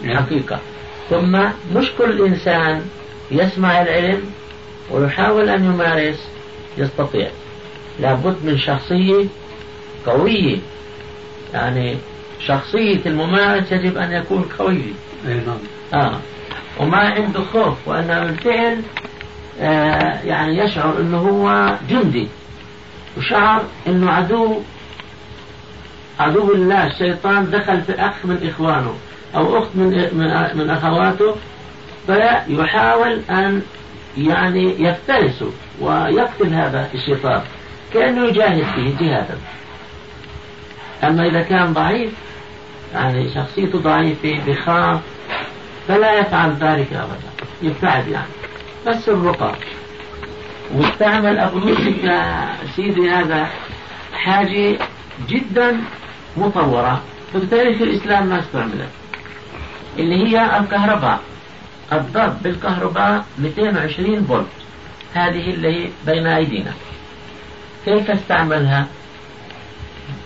[0.05, 0.17] إيه.
[0.17, 0.59] حقيقة.
[1.11, 1.39] ثم
[1.75, 2.83] مش كل إنسان
[3.31, 4.23] يسمع العلم
[4.91, 6.29] ويحاول أن يمارس
[6.79, 7.29] يستطيع.
[8.01, 9.25] لابد من شخصية
[10.07, 10.59] قوية.
[11.55, 11.97] يعني
[12.47, 14.83] شخصية الممارس يجب أن يكون قوي.
[15.25, 15.59] نعم.
[15.95, 16.21] آه.
[16.81, 18.81] وما عنده خوف وأنه بالفعل
[19.61, 22.29] آه يعني يشعر أنه هو جندي.
[23.19, 24.61] وشعر أنه عدو
[26.21, 28.95] عدو الله الشيطان دخل في أخ من إخوانه
[29.35, 31.37] أو أخت من من, من أخواته
[32.07, 33.63] فيحاول أن
[34.17, 35.51] يعني يفترسه
[35.81, 37.43] ويقتل هذا الشيطان
[37.95, 39.39] كأنه يجاهد فيه جهادا.
[41.05, 42.13] أما إذا كان ضعيف
[42.95, 45.01] يعني شخصيته ضعيفة بخاف
[45.89, 47.49] فلا يفعل ذلك أبدا.
[47.63, 48.29] يبتعد يعني.
[48.87, 49.55] بس الرقى.
[50.75, 53.49] واستعمل أبو يوسف يا سيدي هذا
[54.15, 54.79] حاجة
[55.29, 55.81] جدا
[56.37, 57.03] مطورة.
[57.33, 58.89] في تاريخ الإسلام ما استعملت.
[59.99, 61.21] اللي هي الكهرباء.
[61.93, 64.47] الضرب بالكهرباء 220 فولت.
[65.15, 66.73] هذه اللي بين أيدينا.
[67.85, 68.87] كيف استعملها؟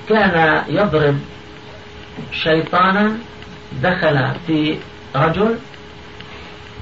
[0.08, 1.18] كان يضرب
[2.32, 3.18] شيطانا
[3.82, 4.78] دخل في
[5.16, 5.58] رجل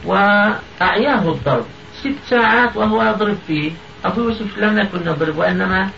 [0.04, 1.66] وأعياه الضرب.
[2.00, 3.72] ست ساعات وهو يضرب فيه.
[4.04, 5.90] أبو يوسف لم يكن يضرب وإنما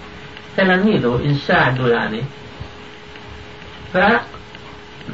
[0.57, 2.23] تلاميذه إن ساعدوا يعني.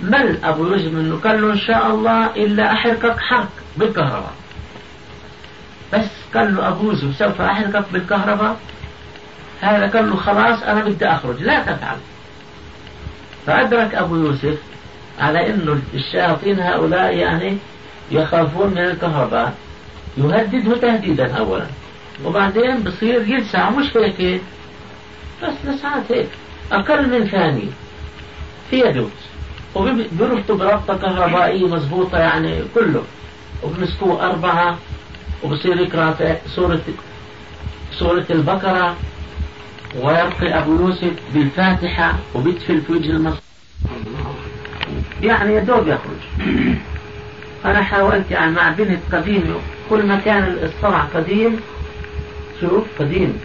[0.03, 4.33] فمل أبو يوسف منه قال له إن شاء الله إلا أحرقك حرق بالكهرباء.
[5.93, 8.57] بس قال له أبو يوسف سوف أحرقك بالكهرباء؟
[9.61, 11.97] هذا قال له خلاص أنا بدي أخرج لا تفعل.
[13.47, 14.59] فأدرك أبو يوسف
[15.19, 17.59] على أنه الشياطين هؤلاء يعني
[18.11, 19.55] يخافون من الكهرباء.
[20.19, 21.67] يهدده تهديدا أولا.
[22.25, 24.41] وبعدين بصير يلسع مش هيك؟
[25.43, 26.29] بس لسعات هيك.
[26.73, 27.71] أقل من ثانية
[28.71, 29.07] في يده
[29.77, 33.03] وبيربطوا بربطة كهربائية مضبوطة يعني كله.
[33.63, 34.79] وبمسكوه أربعة
[35.45, 36.81] وبصير يقرأ سورة
[37.99, 38.97] سورة البقرة
[39.97, 43.41] ويبقي أبو يوسف بالفاتحة وبيدفل في وجه المصر
[45.23, 46.47] يعني يدوب يخرج
[47.65, 49.55] أنا حاولت يعني مع بنت قديم
[49.91, 51.61] كل ما كان الصرع قديم
[52.61, 53.39] شوف قديم.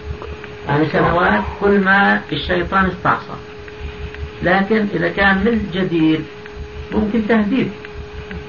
[0.68, 3.51] يعني سنوات كل ما الشيطان استعصى.
[4.44, 6.26] لكن إذا كان من جديد
[6.92, 7.72] ممكن تهديد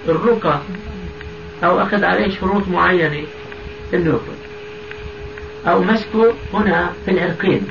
[0.09, 0.61] الرقى
[1.64, 3.26] أو أخذ عليه شروط معينة
[3.94, 4.42] إنه يخرج
[5.66, 7.66] أو مسكه هنا في العرقين.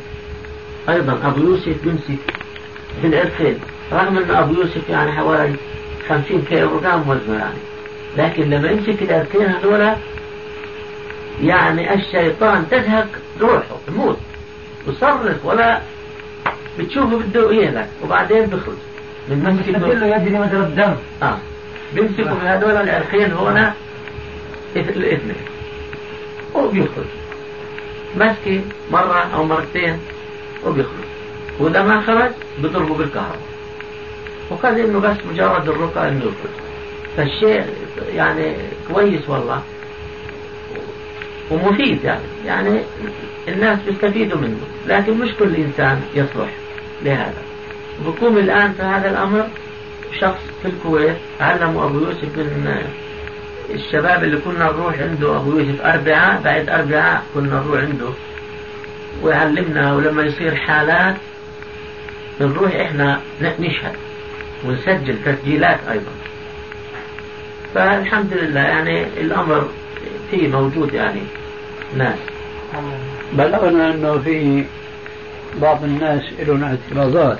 [0.90, 2.20] أيضا أبو يوسف بيمسك
[3.04, 3.60] بالعرقين
[3.92, 5.56] رغم أن أبو يوسف يعني حوالي
[6.10, 7.60] 50 كيلو جرام وزنه يعني.
[8.18, 9.96] لكن لما يمسك العرقين هذولا
[11.42, 13.08] يعني الشيطان تزهق
[13.42, 14.18] روحه يموت
[14.88, 15.82] يصرخ ولا
[16.80, 18.76] بتشوفه بده يهلك وبعدين بخرج.
[19.30, 21.38] من مسك له يجري مجرى الدم آه.
[21.96, 23.74] بيمسكوا بهذول العرقين هنا
[24.76, 25.36] الاثنين
[26.56, 27.06] وبيخرج
[28.16, 30.00] مسكي مرة أو مرتين
[30.66, 31.06] وبيخرج.
[31.60, 33.40] وإذا ما خرج بضربه بالكهرباء.
[34.50, 36.56] وقال إنه بس مجرد الرقى إنه يخرج.
[37.18, 37.66] فالشيء
[38.16, 38.56] يعني
[38.94, 39.62] كويس والله.
[41.52, 42.22] ومفيد يعني.
[42.46, 42.80] يعني
[43.48, 44.60] الناس بيستفيدوا منه.
[44.88, 46.50] لكن مش كل إنسان يصلح.
[47.04, 47.42] لهذا.
[48.06, 49.48] بقوم الآن في هذا الأمر
[50.20, 52.88] شخص في الكويت علموا أبو يوسف من
[53.70, 58.10] الشباب اللي كنا نروح عنده أبو يوسف أربعاء بعد أربعاء كنا نروح عنده.
[59.22, 61.16] ويعلمنا ولما يصير حالات
[62.40, 63.96] بنروح إحنا نشهد
[64.66, 66.12] ونسجل تسجيلات أيضا.
[67.76, 69.70] فالحمد لله يعني الأمر
[70.32, 71.22] فيه موجود يعني
[71.98, 72.18] ناس.
[73.34, 74.66] بلغنا أنه في
[75.62, 77.40] بعض الناس لهم اعتراضات.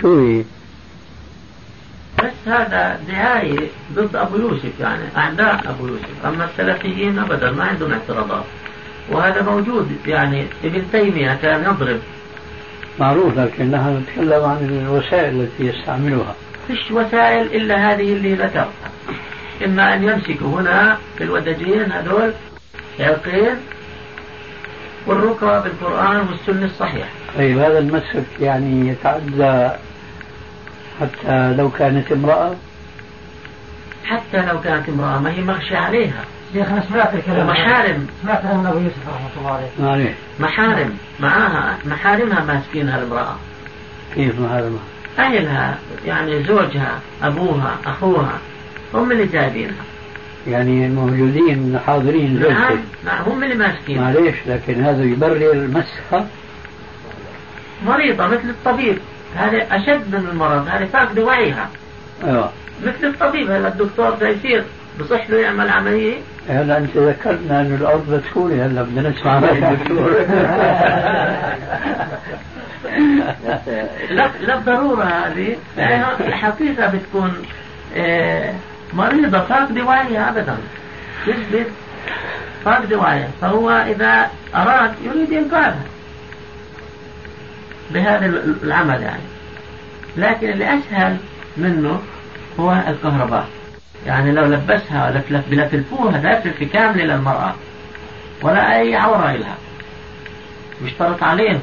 [0.00, 0.44] شو هي؟
[2.18, 6.26] بس هذا دعاية ضد أبو يوسف يعني أعداء أبو يوسف.
[6.26, 8.44] أما السلفيين أبدا ما عندهم اعتراضات.
[9.10, 12.00] وهذا موجود يعني ابن تيمية كان يضرب.
[12.98, 16.34] معروف لكن نحن نتكلم عن الوسائل التي يستعملها
[16.66, 18.90] فيش وسائل إلا هذه اللي ذكرتها.
[19.64, 22.32] إما أن يمسكوا هنا في الودجين هذول
[23.00, 23.56] عرقين
[25.06, 27.08] والرقى بالقرآن والسنة الصحيحة.
[27.38, 29.68] طيب هذا المسك يعني يتعدى
[31.00, 32.54] حتى لو كانت امرأة؟
[34.04, 36.24] حتى لو كانت امرأة ما هي مغشى عليها.
[36.52, 38.06] شيخ أنا سمعت الكلام ومحارم.
[38.22, 40.14] سمعت عن ابو يوسف رحمة الله عليه.
[40.40, 40.98] محارم.
[41.20, 43.36] معاها محارمها ماسكينها المرأة
[44.14, 44.80] كيف محارمها؟
[45.18, 48.38] أهلها يعني زوجها أبوها أخوها
[48.94, 49.84] هم اللي جايبينها.
[50.46, 54.00] يعني موجودين حاضرين نعم نعم هم اللي ماسكين.
[54.00, 56.26] معليش لكن هذا يبرر مسخة
[57.86, 58.98] مريضة مثل الطبيب.
[59.36, 61.68] هذا أشد من المرض هذا فاقد وعيها
[62.24, 62.50] أيوه
[62.86, 64.64] مثل الطبيب هلا الدكتور ده يصير
[65.00, 66.14] بصح له يعمل عملية.
[66.48, 70.10] هلا أنت ذكرتنا إنه الأرض بتكوني هلا بدنا نسمع راي الدكتور
[74.10, 77.32] لا لا بالضرورة هذه يعني الحقيقة بتكون
[77.96, 78.54] آه،
[78.94, 80.56] مريضة فاقد وعيها أبدا.
[81.26, 81.66] تثبت
[82.64, 85.84] فاقد وعيها فهو إذا أراد يريد إنقاذها
[87.90, 88.26] بهذا
[88.62, 89.22] العمل يعني.
[90.16, 91.16] لكن اللي أسهل
[91.56, 92.00] منه
[92.60, 93.48] هو الكهرباء.
[94.06, 97.54] يعني لو لبسها لفلف بلفلفوها لفلفة كاملة للمرأة
[98.42, 99.56] ولا أي عورة لها
[100.82, 101.62] يشترط عليهم.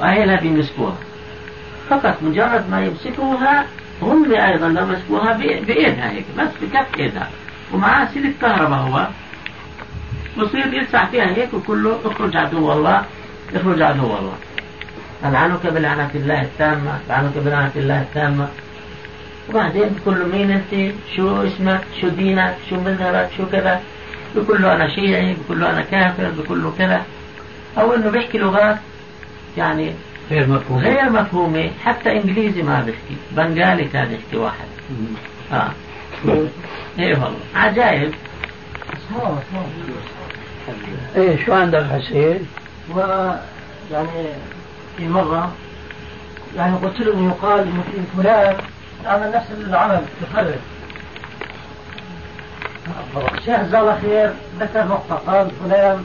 [0.00, 0.96] وأهلها بيمسكوها.
[1.90, 3.66] فقط مجرد ما يمسكوها
[4.02, 7.30] هم أيضا لو مسكوها بإيدها هيك بس بكف إيدها.
[7.72, 9.06] ومعاه سلك كهرباء هو.
[10.38, 13.04] بصير يلسع فيها هيك وكله اخرج عدو الله
[13.54, 14.36] اخرج عدو الله.
[15.24, 18.48] ألعنك بلعنة الله التامة ألعنك بلعنة الله التامة.
[19.50, 23.80] وبعدين بقول له مين أنت؟ شو اسمك؟ شو دينك؟ شو مذهبك؟ شو كذا؟
[24.36, 27.02] بقول له أنا شيعي بقول له أنا كافر بقول له كذا.
[27.78, 28.76] أو إنه بيحكي لغات
[29.56, 29.92] يعني
[30.30, 31.70] غير مفهوم غير مفهومة.
[31.84, 33.16] حتى إنجليزي ما بيحكي.
[33.30, 34.66] بنغالي كان يحكي واحد.
[35.52, 35.70] آه.
[36.98, 37.38] إيه والله.
[37.54, 38.14] عجائب
[41.16, 42.46] إيه شو عندك حسين؟
[42.94, 43.00] و
[43.92, 44.26] يعني
[44.96, 45.52] في مرة
[46.56, 48.56] يعني قلت له إنه يقال إنه في فلان.
[49.06, 50.58] عمل نفس العمل تفرد
[53.38, 56.04] الشيخ جزاه الله خير ذكر نقطة؟ قال فلان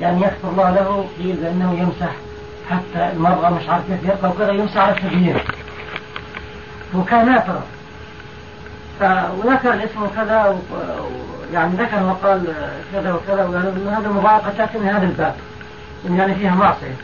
[0.00, 2.12] يعني يغفر الله له قيل بأنه يمسح.
[2.70, 5.36] حتى المرأة مش عارف كيف يرقى وكذا يمسح على الثديين
[6.94, 7.62] وكان نافرة
[9.00, 10.58] وذكر الاسم كذا
[11.52, 12.54] يعني ذكر وقال
[12.92, 15.34] كذا وكذا وقال هذا مضايقة من هذا الباب
[16.10, 16.96] يعني فيها معصية.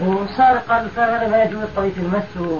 [0.00, 2.58] وصار قال هذا ما يجوز طريق المس و...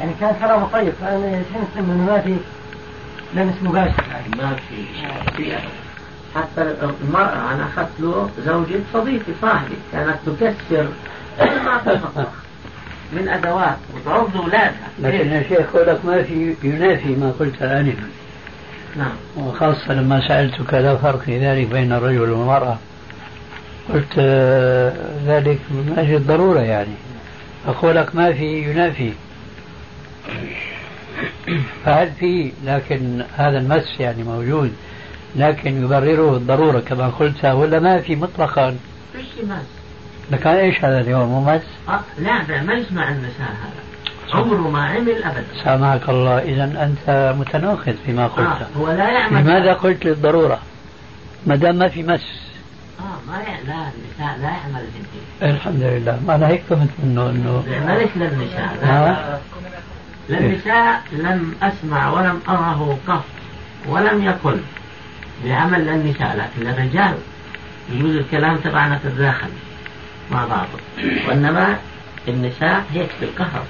[0.00, 0.92] يعني كان كلامه طيب.
[1.00, 2.36] فانا فهمت إنه ما في
[3.34, 4.04] لمس مباشر.
[4.10, 4.56] يعني ما
[5.36, 5.56] في
[6.34, 10.88] حتى المرأة أنا أخذت له زوجة صديقي صاحبي كانت تكسر
[11.40, 12.28] ما في المطبخ
[13.12, 13.76] من أدوات.
[13.94, 18.08] وتعوض أولادها لكن يا شيخ لك ما في ينافي ما قلت آنفا.
[18.96, 19.12] نعم.
[19.36, 22.78] وخاصة لما سألتك لا فرق في ذلك بين الرجل والمرأة.
[23.94, 24.92] قلت آه،
[25.26, 26.94] ذلك من أجل الضرورة يعني.
[27.66, 29.12] أقولك ما في ينافي.
[31.84, 34.72] فهل في لكن هذا المس يعني موجود
[35.36, 38.76] لكن يبرره الضرورة كما قلت ولا ما في مطلقا؟
[39.12, 39.73] فيش مس.
[40.30, 43.84] لكن إيش هذا اليوم مو مس؟ آه لا ما يسمع المساء هذا.
[44.34, 45.44] عمره ما عمل ابدا.
[45.64, 46.38] سامحك الله.
[46.38, 48.46] اذا أنت متناقض فيما قلت.
[48.46, 49.40] آه هو لا يعمل.
[49.40, 50.58] لماذا قلت للضرورة؟
[51.46, 52.44] ما دام ما في مس.
[53.00, 56.20] آه ما لا النساء لا يعمل الجنسية الحمد لله.
[56.26, 57.64] ما أنا هيك فهمت منه انه
[57.98, 59.40] ليس للنساء ها؟
[60.28, 63.24] للنساء لم أسمع ولم أره قط
[63.88, 64.60] ولم يقل
[65.44, 67.14] بعمل للنساء لكن للرجال
[67.92, 69.48] يجوز الكلام تبعنا في الداخل.
[70.30, 70.66] مع بعض
[71.28, 71.78] وإنما
[72.28, 73.64] النساء هيك بالقهر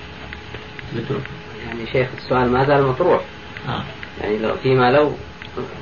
[1.67, 3.21] يعني شيخ السؤال ما زال مطروح.
[3.69, 3.83] آه.
[4.21, 5.13] يعني لو فيما لو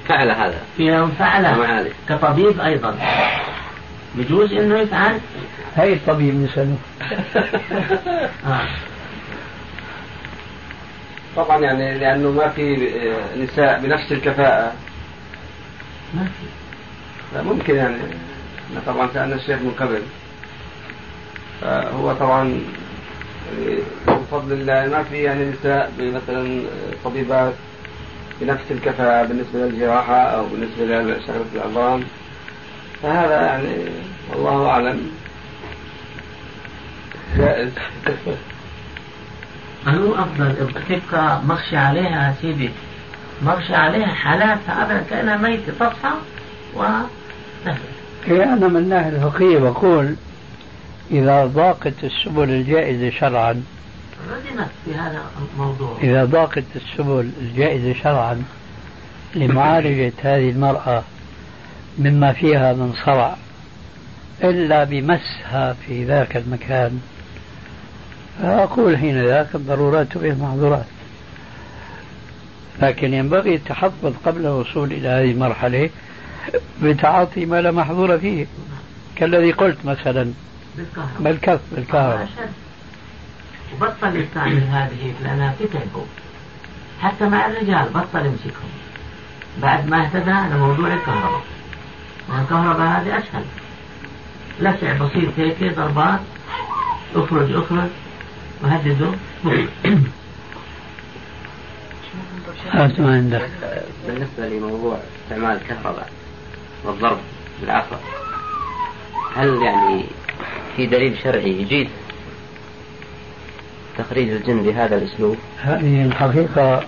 [0.08, 0.60] فعل هذا.
[0.76, 2.98] فيما فعل كطبيب أيضا.
[4.14, 5.20] بجوز إنه يفعل.
[5.76, 6.76] هاي الطبيب نسأله
[8.46, 8.68] آه.
[11.36, 14.72] طبعا يعني لأنه ما في آه، نساء بنفس الكفاءة.
[16.14, 17.42] ما في.
[17.42, 17.96] ممكن يعني.
[18.86, 20.02] طبعا سألنا الشيخ من قبل.
[21.62, 22.60] فهو طبعا
[23.58, 26.62] يعني بفضل الله ما في يعني نساء مثلا
[27.04, 27.52] طبيبات
[28.40, 32.04] بنفس الكفاءة بالنسبة للجراحة أو بالنسبة لشغلة العظام
[33.02, 33.74] فهذا يعني
[34.34, 35.10] والله أعلم.
[37.36, 37.70] جائز.
[39.86, 40.54] هو أفضل؟
[40.88, 42.70] تبقى مغشي عليها سيدي.
[43.42, 46.12] مغشي عليها حالات أبدا كأنها ميتة تصحى
[46.76, 46.82] و
[48.28, 50.16] إيه أنا من الناحية الفقهية بقول
[51.10, 53.62] إذا ضاقت السبل الجائزة شرعا
[54.84, 55.22] في هذا
[55.52, 55.98] الموضوع.
[56.02, 58.42] إذا ضاقت السبل الجائزة شرعا
[59.34, 61.02] لمعالجة هذه المرأة
[61.98, 63.36] مما فيها من صرع
[64.44, 67.00] إلا بمسها في ذاك المكان.
[68.42, 70.86] فأقول حين ذاك الضرورات تبيح المحظورات
[72.82, 75.90] لكن ينبغي التحفظ قبل الوصول إلى هذه المرحلة
[76.82, 78.46] بتعاطي ما لا محظور فيه.
[79.16, 80.32] كالذي قلت مثلا
[81.20, 82.28] بالكف بالكهرباء.
[83.74, 86.06] وبطل يستعمل هذه لأنها تتعبه
[87.02, 88.70] حتى مع الرجال بطل يمسكهم.
[89.62, 91.42] بعد ما اهتدى على موضوع الكهرباء.
[92.40, 93.44] الكهرباء هذه أسهل
[94.60, 96.20] لسع بسيط هيك ضربات.
[97.14, 97.88] اخرج اخرج
[98.62, 99.10] وهدده
[102.70, 103.50] هات ما عندك؟
[104.06, 106.10] بالنسبة لموضوع استعمال الكهرباء
[106.84, 107.18] والضرب
[107.60, 108.00] بالعصا
[109.36, 110.04] هل يعني
[110.76, 111.86] في دليل شرعي يجيز
[113.98, 116.84] تخريج الجن بهذا الأسلوب؟ هذه الحقيقة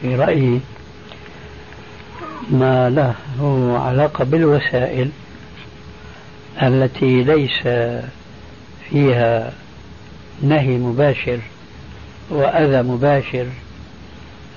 [0.00, 0.60] في رأيي
[2.50, 3.14] ما له
[3.78, 5.10] علاقة بالوسائل
[6.62, 7.68] التي ليس
[8.90, 9.52] فيها
[10.42, 11.38] نهي مباشر
[12.30, 13.46] وأذى مباشر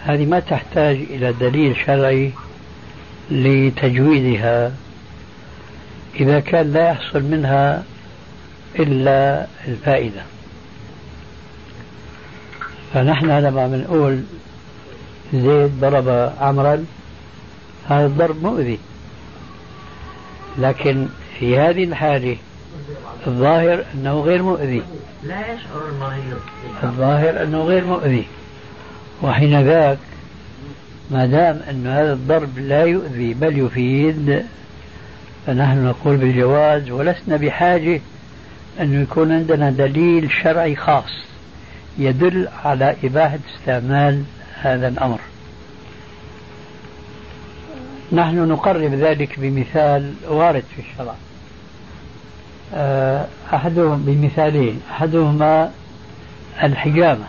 [0.04, 2.32] هذه ما تحتاج إلى دليل شرعي
[3.32, 4.72] لتجويدها
[6.20, 7.84] إذا كان لا يحصل منها
[8.80, 10.22] إلا الفائدة.
[12.94, 14.24] فنحن لما بنقول
[15.34, 16.86] زيد ضرب عمرا
[17.90, 18.80] هذا الضرب مؤذي.
[20.58, 21.08] لكن
[21.40, 22.38] في هذه الحالة
[23.28, 24.84] الظاهر أنه غير مؤذي.
[25.24, 26.40] لا يشعر المريض.
[26.84, 28.28] الظاهر أنه غير مؤذي.
[29.24, 29.98] وحين ذاك
[31.12, 34.46] ما دام أن هذا الضرب لا يؤذي بل يفيد
[35.48, 38.02] فنحن نقول بالجواز ولسنا بحاجة
[38.80, 41.12] أن يكون عندنا دليل شرعي خاص
[41.98, 44.24] يدل على إباحة استعمال
[44.62, 45.20] هذا الأمر.
[48.12, 51.14] نحن نقرب ذلك بمثال وارد في الشرع.
[52.74, 54.82] آه، أحدهم بمثالين.
[54.92, 55.72] أحدهما
[56.64, 57.26] الحجامة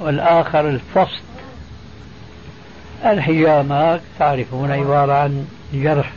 [0.00, 1.22] والآخر الفصد.
[3.04, 6.12] الحجامة تعرفون عبارة عن جرح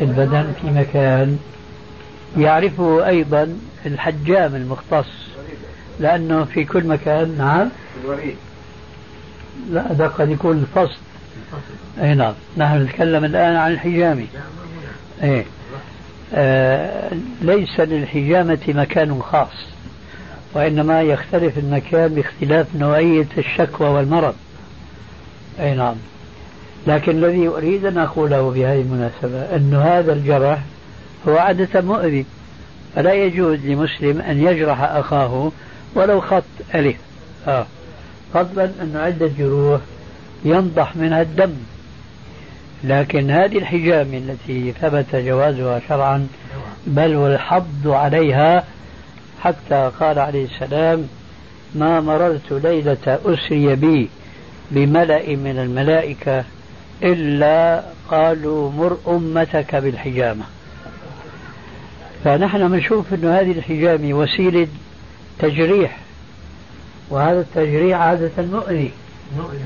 [0.00, 1.38] البدن في مكان
[2.36, 5.06] يعرفه أيضا الحجام المختص
[6.00, 7.68] لأنه في كل مكان نعم.
[9.70, 10.98] لا هذا قد يكون الفصد
[12.02, 12.34] أي نعم.
[12.56, 14.26] نحن نتكلم الآن عن الحجامة
[15.22, 15.44] إيه.
[16.34, 17.10] آه
[17.42, 19.66] ليس للحجامة مكان خاص
[20.54, 24.34] وإنما يختلف المكان باختلاف نوعية الشكوى والمرض.
[25.60, 25.94] أي نعم.
[26.86, 30.58] لكن الذي أريد أن أقوله بهذه المناسبة أن هذا الجرح
[31.28, 32.24] هو عادة مؤذي.
[32.94, 35.52] فلا يجوز لمسلم أن يجرح أخاه
[35.94, 36.42] ولو خط
[36.74, 36.96] ألف
[37.48, 37.66] آه.
[38.34, 39.80] فضلا أن عدة جروح
[40.44, 41.54] ينضح منها الدم.
[42.84, 46.28] لكن هذه الحجام التي ثبت جوازها شرعا
[46.86, 48.64] بل والحض عليها
[49.42, 51.08] حتى قال عليه السلام
[51.74, 54.08] ما مررت ليلة أسري بي
[54.70, 56.44] بملأ من الملائكة
[57.02, 60.44] إلا قالوا مر أمتك بالحجامة.
[62.24, 64.68] فنحن بنشوف أن هذه الحجامة وسيلة
[65.38, 65.98] تجريح
[67.10, 68.90] وهذا التجريح عادة مؤذي.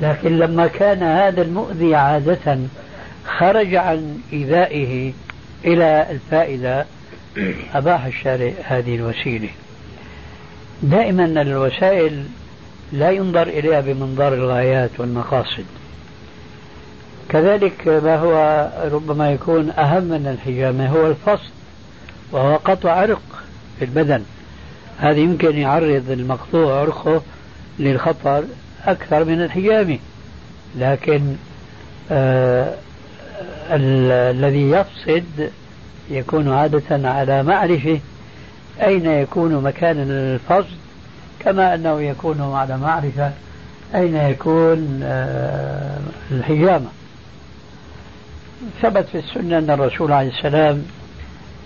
[0.03, 2.59] لكن لما كان هذا المؤذي عادة
[3.39, 5.13] خرج عن إيذائه
[5.65, 6.87] إلى الفائدة
[7.75, 9.49] أباح الشارع هذه الوسيلة.
[10.83, 12.25] دائما الوسائل
[12.93, 15.65] لا ينظر إليها بمنظار الغايات والمقاصد.
[17.29, 21.51] كذلك ما هو ربما يكون أهم من الحجامة هو الفصل؟
[22.33, 23.23] وهو قطع عرق
[23.79, 24.23] في البدن.
[24.99, 27.23] هذا يمكن يعرض المقطوع عرقه
[27.79, 28.45] للخطر
[28.87, 29.99] أكثر من الحجامة
[30.79, 31.37] لكن
[32.11, 32.75] آه
[33.71, 35.51] الذي يفسد
[36.11, 38.01] يكون عادة على معرفة.
[38.83, 40.77] أين يكون مكان الفصد؟
[41.41, 43.33] كما أنه يكون على معرفة.
[43.95, 45.99] أين يكون آه
[46.31, 46.89] الحجامة؟
[48.83, 50.83] ثبت في السنة أن الرسول عليه السلام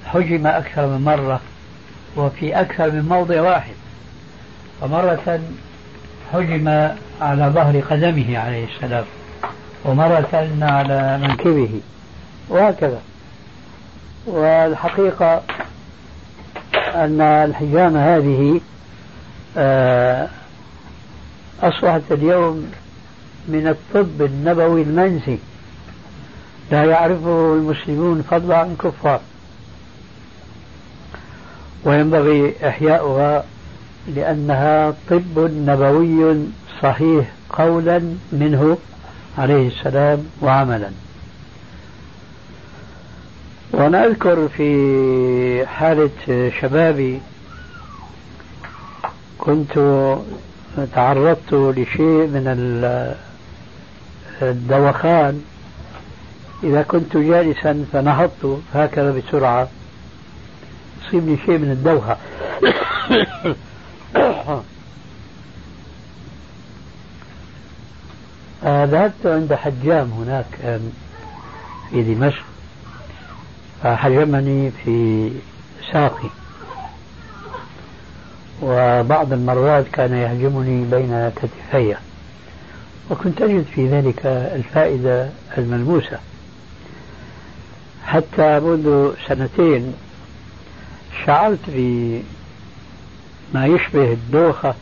[0.07, 1.41] حجم أكثر من مرة
[2.17, 3.75] وفي أكثر من موضع واحد.
[4.81, 5.41] فمرة
[6.33, 6.69] حجم
[7.21, 9.05] على ظهر قدمه عليه السلام
[9.85, 11.81] ومرة على منكبه
[12.49, 13.01] وهكذا.
[14.27, 15.43] والحقيقة
[16.95, 18.61] أن الحجامة هذه
[19.59, 20.29] آه،
[21.63, 22.73] أصبحت اليوم
[23.49, 25.39] من الطب النبوي المنسي
[26.71, 29.21] لا يعرفه المسلمون فضلا عن الكفار
[31.87, 33.45] وينبغي إحياؤها
[34.15, 36.37] لأنها طب نبوي
[36.83, 37.99] صحيح قولا
[38.33, 38.79] منه
[39.39, 40.91] عليه السلام وعملا.
[43.73, 47.21] وأنا أذكر في حالة شبابي
[49.39, 49.73] كنت
[50.95, 52.45] تعرضت لشيء من
[54.43, 55.45] الدوخان.
[56.65, 59.69] إذا كنت جالسا فنهضت هكذا بسرعة.
[61.07, 62.17] يصيبني شيء من الدوخة.
[68.65, 70.81] آه، ذهبت عند حجام هناك
[71.91, 72.45] في دمشق.
[73.83, 75.31] فحجمني في
[75.93, 76.29] ساقي.
[78.63, 81.97] وبعض المرات كان يهجمني بين كتفي.
[83.11, 86.19] وكنت أجد في ذلك الفائدة الملموسة.
[88.07, 89.95] حتى منذ سنتين
[91.27, 94.75] شعرت بما يشبه الدوخة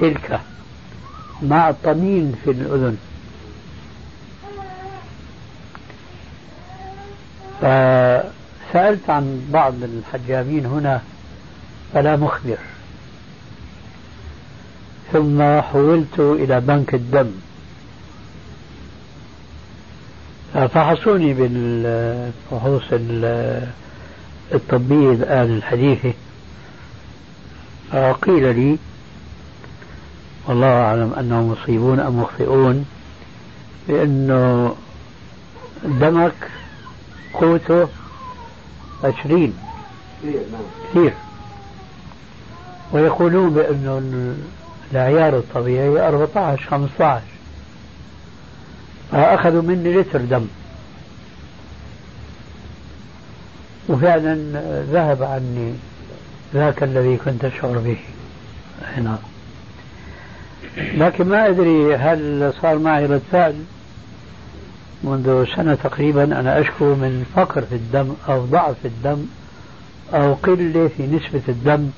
[0.00, 0.40] تلك
[1.42, 2.96] مع الطنين في الأذن.
[7.60, 11.02] فسألت عن بعض الحجامين هنا
[11.94, 12.58] فلا مخبر.
[15.12, 17.30] ثم حولت إلى بنك الدم.
[20.54, 22.92] فحصوني بالفحوص
[24.52, 26.12] الطبية الآن الحديثة
[28.22, 28.78] قيل لي
[30.48, 32.86] والله أعلم أنهم مصيبون أم مخطئون
[33.88, 34.74] بأنه
[35.84, 36.34] دمك
[37.34, 37.88] قوته
[39.04, 39.52] عشرين.
[40.90, 41.12] كثير.
[42.92, 44.02] ويقولون بأنه
[44.92, 47.22] العيار الطبيعي 14 15
[49.12, 50.46] فأخذوا مني لتر دم.
[53.88, 54.34] وفعلا
[54.92, 55.72] ذهب عني
[56.54, 57.96] ذاك الذي كنت أشعر به.
[58.96, 59.18] هنا.
[60.76, 63.54] لكن ما أدري هل صار معي رد فعل
[65.04, 69.26] منذ سنة تقريبا أنا أشكو من فقر في الدم أو ضعف في الدم
[70.14, 71.90] أو قلة في نسبة الدم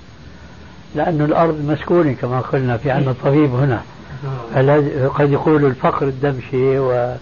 [0.95, 3.83] لأن الأرض مسكونة كما قلنا في عندنا طبيب هنا.
[5.09, 7.15] قد يقول الفقر الدم شيء و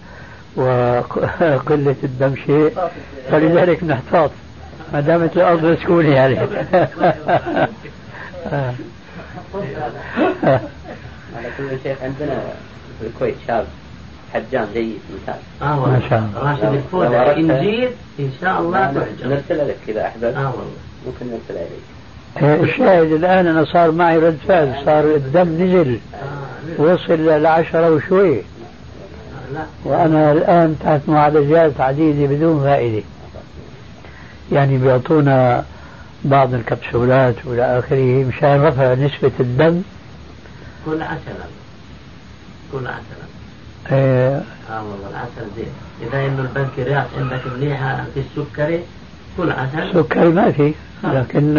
[0.55, 2.71] وقلة الدم شيء.
[3.31, 4.31] فلذلك نحتاط.
[4.95, 6.39] ما دامت الأرض مسكونة يعني.
[11.35, 12.39] على كل شيخ عندنا
[12.99, 13.65] في الكويت شاب
[14.33, 15.99] حجام جيد ممتاز آه والله.
[15.99, 16.51] ما شاء الله.
[16.51, 17.89] راشد الفوزي انجيل
[18.19, 19.31] إن شاء الله تعجب.
[19.31, 20.71] نرسل لك اذا احببت آه والله.
[21.05, 21.83] ممكن نرسل إليك.
[22.41, 25.99] إيه، الشاهد الآن أنا صار معي رد فعل صار الدم نزل.
[26.13, 28.41] آه، وصل لعشرة وشوي.
[29.85, 33.03] وأنا الآن تحت معالجات عديدة بدون فائدة.
[34.51, 35.65] يعني بيعطونا
[36.23, 39.81] بعض الكبسولات والى آخره مشان رفع نسبة الدم.
[40.85, 41.37] كل عسل.
[42.71, 43.21] كل عسل.
[43.91, 45.67] إيه آه والله العسل زين.
[46.01, 48.79] إذا إنه البنكرياس عندك منيحه في السكري
[49.37, 49.93] كل عسل.
[49.93, 50.73] سكري ما في.
[51.05, 51.19] آه.
[51.19, 51.57] لكن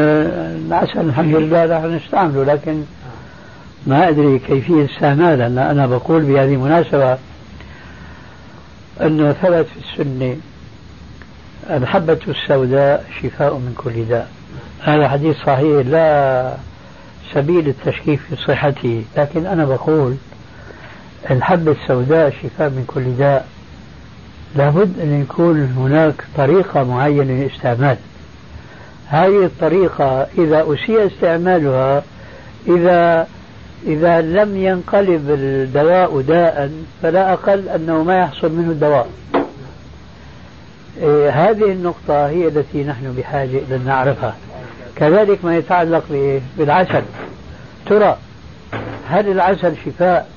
[0.66, 3.90] العسل الحمد لله راح نستعمله لكن آه.
[3.90, 5.34] ما أدري كيفية استعماله.
[5.36, 7.18] لأن أنا بقول بهذه المناسبه
[9.00, 10.36] إنه ثبت في السنة.
[11.70, 14.28] الحبة السوداء شفاء من كل داء.
[14.80, 16.52] هذا حديث صحيح لا
[17.34, 19.04] سبيل التشكيك في صحته.
[19.16, 20.14] لكن أنا بقول
[21.30, 23.46] الحبة السوداء شفاء من كل داء.
[24.56, 27.96] لابد أن يكون هناك طريقة معينة للاستعمال.
[29.08, 32.02] هذه الطريقة إذا أسيء استعمالها
[32.68, 33.26] إذا
[33.86, 36.70] إذا لم ينقلب الدواء داء
[37.02, 39.08] فلا أقل أنه ما يحصل منه الدواء.
[41.30, 44.36] هذه النقطة هي التي نحن بحاجة إلى أن نعرفها.
[44.96, 46.04] كذلك ما يتعلق
[46.58, 47.02] بالعسل.
[47.86, 48.16] ترى
[49.08, 50.28] هل العسل شفاء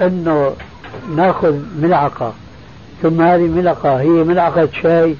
[0.00, 0.52] أنه
[1.16, 2.32] نأخذ ملعقة؟
[3.02, 5.14] ثم هذه الملعقة هي ملعقة شاي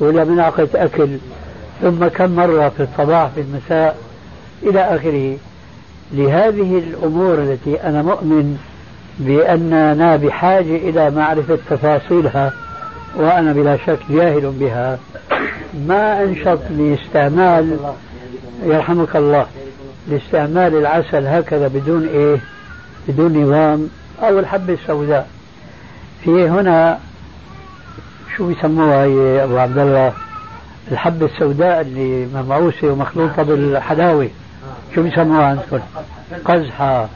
[0.00, 1.08] ولا ملعقة أكل؟
[1.82, 3.98] ثم كم مرة في الصباح في المساء
[4.62, 5.36] إلى آخره.
[6.12, 8.58] لهذه الأمور التي أنا مؤمن
[9.18, 12.52] بأننا بحاجة إلى معرفة تفاصيلها
[13.16, 14.98] وأنا بلا شك جاهل بها.
[15.86, 17.76] ما أنشط لاستعمال
[18.62, 19.46] يرحمك الله
[20.08, 22.36] لاستعمال العسل هكذا بدون إيه؟
[23.08, 23.88] بدون نظام
[24.22, 25.28] أو الحبة السوداء.
[26.24, 26.98] في هنا
[28.36, 30.12] شو بيسموها يا أبو عبد الله؟
[30.92, 34.28] الحبة السوداء اللي مبعوثة ومخلوطة بالحلاوة.
[34.94, 35.80] شو بيسموها عندكم؟
[36.44, 37.08] قزحة.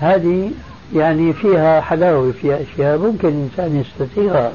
[0.00, 0.50] هذه
[0.94, 4.52] يعني فيها حلاوة فيها أشياء ممكن الإنسان يستطيعها.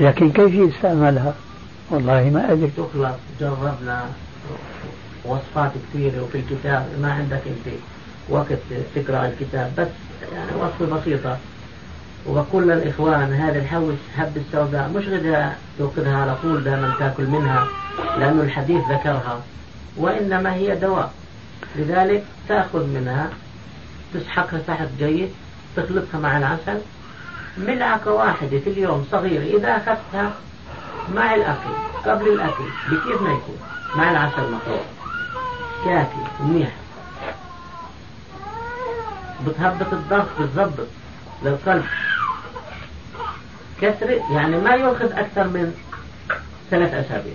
[0.00, 1.34] لكن كيف يستعملها؟
[1.90, 2.70] والله ما أدري.
[2.76, 4.04] تخلط جربنا
[5.24, 6.86] وصفات كثيرة وفي الكتاب.
[7.02, 7.74] ما عندك أنت
[8.28, 8.58] وقت
[8.94, 9.88] تقرأ الكتاب بس
[10.34, 11.36] يعني وصفة بسيطة.
[12.26, 14.90] وبقول للإخوان هذا الحوش هب السوداء.
[14.94, 17.66] مش غدا تأخذها على طول دائما تاكل منها
[18.18, 19.40] لأنه الحديث ذكرها
[19.96, 21.12] وإنما هي دواء.
[21.76, 23.30] لذلك تأخذ منها
[24.14, 25.30] تسحقها سحق جيد
[25.76, 26.80] تخلطها مع العسل.
[27.58, 30.32] ملعقة واحدة في اليوم صغيرة إذا أخذتها
[31.14, 31.70] مع الأكل
[32.06, 33.58] قبل الأكل بكيف ما يكون؟
[33.94, 34.80] مع العسل مخلوط
[35.84, 36.70] كافي منيح
[39.46, 40.86] بتهبط الضغط بتظبط
[41.42, 41.84] للقلب.
[43.80, 45.74] كسر يعني ما يأخذ أكثر من
[46.70, 47.34] ثلاث أسابيع.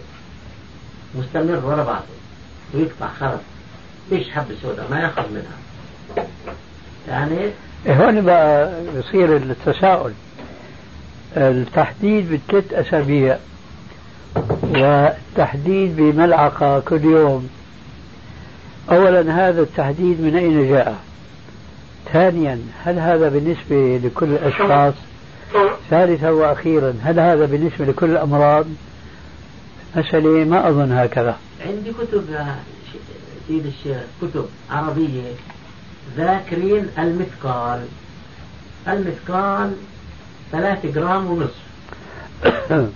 [1.15, 2.05] مستمر ورا بعضه.
[2.73, 3.41] ويقطع خلص
[4.09, 5.57] فيش حب سوداء؟ ما يأخذ منها.
[7.07, 7.37] يعني
[7.85, 10.11] إيه، هون بقى يصير التساؤل.
[11.37, 13.37] التحديد بثلاث أسابيع
[14.63, 17.49] والتحديد بملعقة كل يوم.
[18.91, 20.95] أولا هذا التحديد من أين جاء؟
[22.13, 24.93] ثانيا هل هذا بالنسبة لكل الأشخاص؟
[25.89, 28.65] ثالثا وأخيرا هل هذا بالنسبة لكل الأمراض؟
[29.95, 31.37] مسألة ما أظن هكذا.
[31.67, 32.55] عندي كتب يا
[33.47, 35.21] سيد الشيخ كتب عربية.
[36.17, 37.85] ذاكرين المثقال.
[38.87, 39.73] المثقال
[40.51, 41.61] ثلاثة جرام ونصف.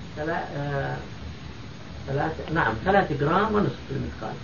[2.07, 4.35] ثلاثة نعم ثلاثة جرام ونصف المثقال.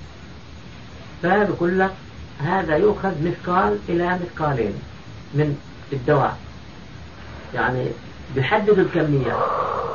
[1.23, 1.91] فبقول لك
[2.39, 4.73] هذا يؤخذ مثقال إلى مثقالين
[5.33, 5.57] من
[5.93, 6.37] الدواء.
[7.53, 7.85] يعني
[8.35, 9.33] بيحدد الكمية.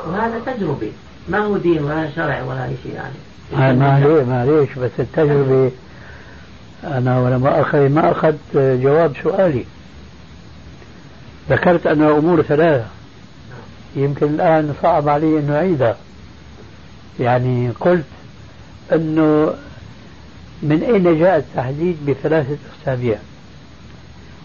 [0.07, 0.93] وهذا تجربي.
[1.29, 3.15] ما هو دين ولا شرع ولا شيء يعني.
[3.53, 5.71] معليش معليش بس التجربة
[6.85, 9.65] أنا ولما أخذ ما أخذت جواب سؤالي.
[11.51, 12.87] ذكرت أن أمور ثلاثة.
[13.97, 15.97] يمكن الآن صعب علي أن أعيدها.
[17.21, 18.05] يعني قلت
[18.93, 19.55] أنه
[20.63, 23.19] من أين جاء التحديد بثلاثة أسابيع؟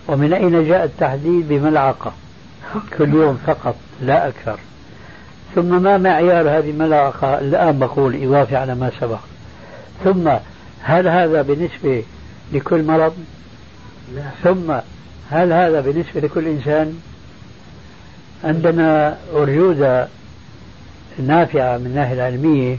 [0.07, 2.13] ومن أين جاء التحديد بملعقة؟
[2.97, 4.59] كل يوم فقط لا أكثر.
[5.55, 9.19] ثم ما معيار هذه الملعقة؟ الآن بقول إضافة على ما سبق.
[10.03, 10.29] ثم
[10.81, 12.03] هل هذا بالنسبة
[12.53, 13.13] لكل مرض.
[14.15, 14.23] لا.
[14.43, 14.71] ثم
[15.29, 16.99] هل هذا بالنسبة لكل إنسان؟
[18.43, 20.07] عندنا أرجوزة
[21.19, 22.77] نافعة من الناحية العلمية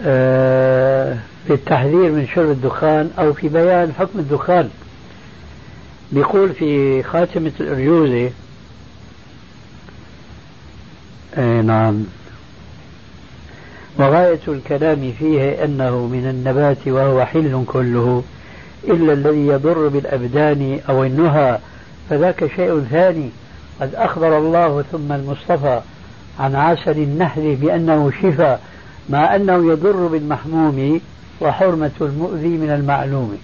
[0.00, 4.70] آه، في التحذير من شرب الدخان أو في بيان حكم الدخان.
[6.12, 8.30] بيقول في خاتمة الأرجوزة
[11.38, 12.04] أي نعم.
[13.98, 18.22] وغاية الكلام فيه أنه من النبات وهو حل كله
[18.84, 21.58] إلا الذي يضر بالأبدان أو النهى
[22.10, 23.30] فذاك شيء ثاني.
[23.80, 25.80] قد أخبر الله ثم المصطفى
[26.40, 28.60] عن عسل النحل بأنه شفاء
[29.10, 31.00] مع أنه يضر بالمحموم
[31.40, 33.38] وحرمة المؤذي من المعلوم.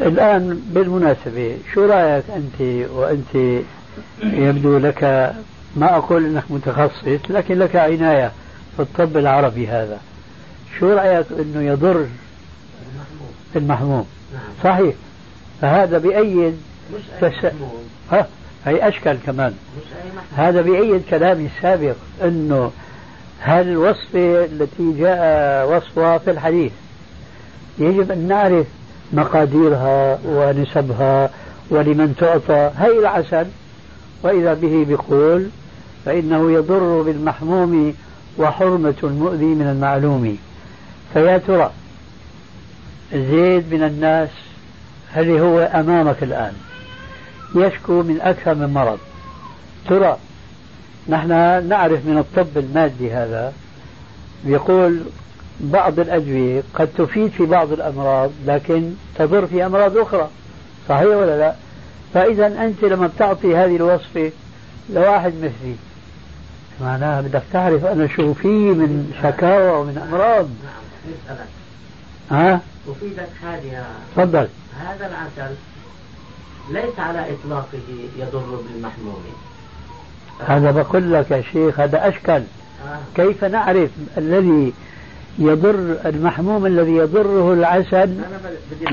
[0.00, 3.62] الآن بالمناسبة شو رأيك أنت وأنت
[4.22, 5.32] يبدو لك
[5.76, 8.32] ما أقول أنك متخصص لكن لك عناية
[8.76, 9.98] في الطب العربي هذا.
[10.78, 12.06] شو رأيك أنه يضر
[13.56, 14.06] المحموم
[14.64, 14.94] صحيح.
[15.62, 16.56] فهذا بأيد
[17.22, 17.32] مش
[18.12, 18.26] ها؟
[18.66, 19.54] هي أشكال كمان.
[20.36, 22.72] هذا بأيد كلامي السابق أنه
[23.40, 26.72] هل الوصفة التي جاء وصفها في الحديث؟
[27.78, 28.66] يجب أن نعرف
[29.12, 31.30] مقاديرها ونسبها
[31.70, 32.70] ولمن تعطى.
[32.78, 33.46] هي العسل
[34.22, 35.48] وإذا به بيقول
[36.04, 37.94] فإنه يضر بالمحموم
[38.38, 40.38] وحرمة المؤذي من المعلوم.
[41.14, 41.70] فيا ترى
[43.12, 44.28] زيد من الناس
[45.16, 46.52] اللي هو أمامك الآن؟
[47.54, 48.98] يشكو من أكثر من مرض.
[49.88, 50.16] ترى
[51.08, 51.28] نحن
[51.68, 53.52] نعرف من الطب المادي هذا
[54.44, 55.00] يقول
[55.60, 60.28] بعض الأدوية قد تفيد في بعض الأمراض لكن تضر في أمراض أخرى.
[60.88, 61.54] صحيح ولا لا؟
[62.14, 64.32] فإذا أنت لما بتعطي هذه الوصفة
[64.90, 65.74] لواحد مثلي
[66.80, 70.48] معناها بدك تعرف أنا شو في من شكاوى ومن أمراض.
[70.64, 71.36] نعم
[72.30, 73.82] ها؟ أفيدك حاجة
[74.16, 74.48] تفضل.
[74.80, 75.54] هذا العسل
[76.70, 77.78] ليس على إطلاقه
[78.18, 79.24] يضر بالمحموم
[80.46, 82.32] هذا بقول لك يا شيخ هذا أشكل.
[82.32, 83.00] آه.
[83.14, 84.72] كيف نعرف الذي
[85.38, 88.14] يضر المحموم الذي يضره العسل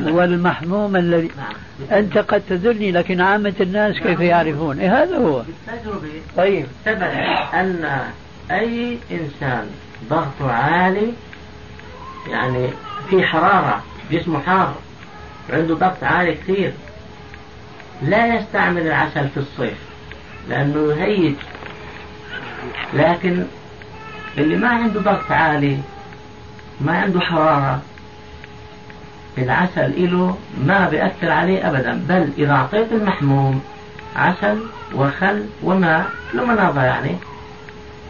[0.07, 1.99] والمحموم الذي نعم.
[1.99, 5.41] أنت قد تدلني لكن عامة الناس كيف يعرفون؟ إيه هذا هو.
[5.67, 6.65] بالتجربة طيب.
[6.85, 7.01] ثبت
[7.53, 7.89] أن
[8.51, 9.65] أي إنسان
[10.09, 11.13] ضغطه عالي
[12.29, 12.67] يعني
[13.09, 14.75] في حرارة جسمه حار
[15.49, 16.73] عنده ضغط عالي كثير
[18.01, 19.77] لا يستعمل العسل في الصيف
[20.49, 21.33] لأنه يهيج
[22.93, 23.43] لكن
[24.37, 25.77] اللي ما عنده ضغط عالي
[26.81, 27.81] ما عنده حرارة.
[29.37, 32.01] العسل إله ما بيأثر عليه أبدا.
[32.09, 33.61] بل إذا أعطيت المحموم
[34.15, 34.59] عسل
[34.95, 37.15] وخل وماء لمناضة يعني.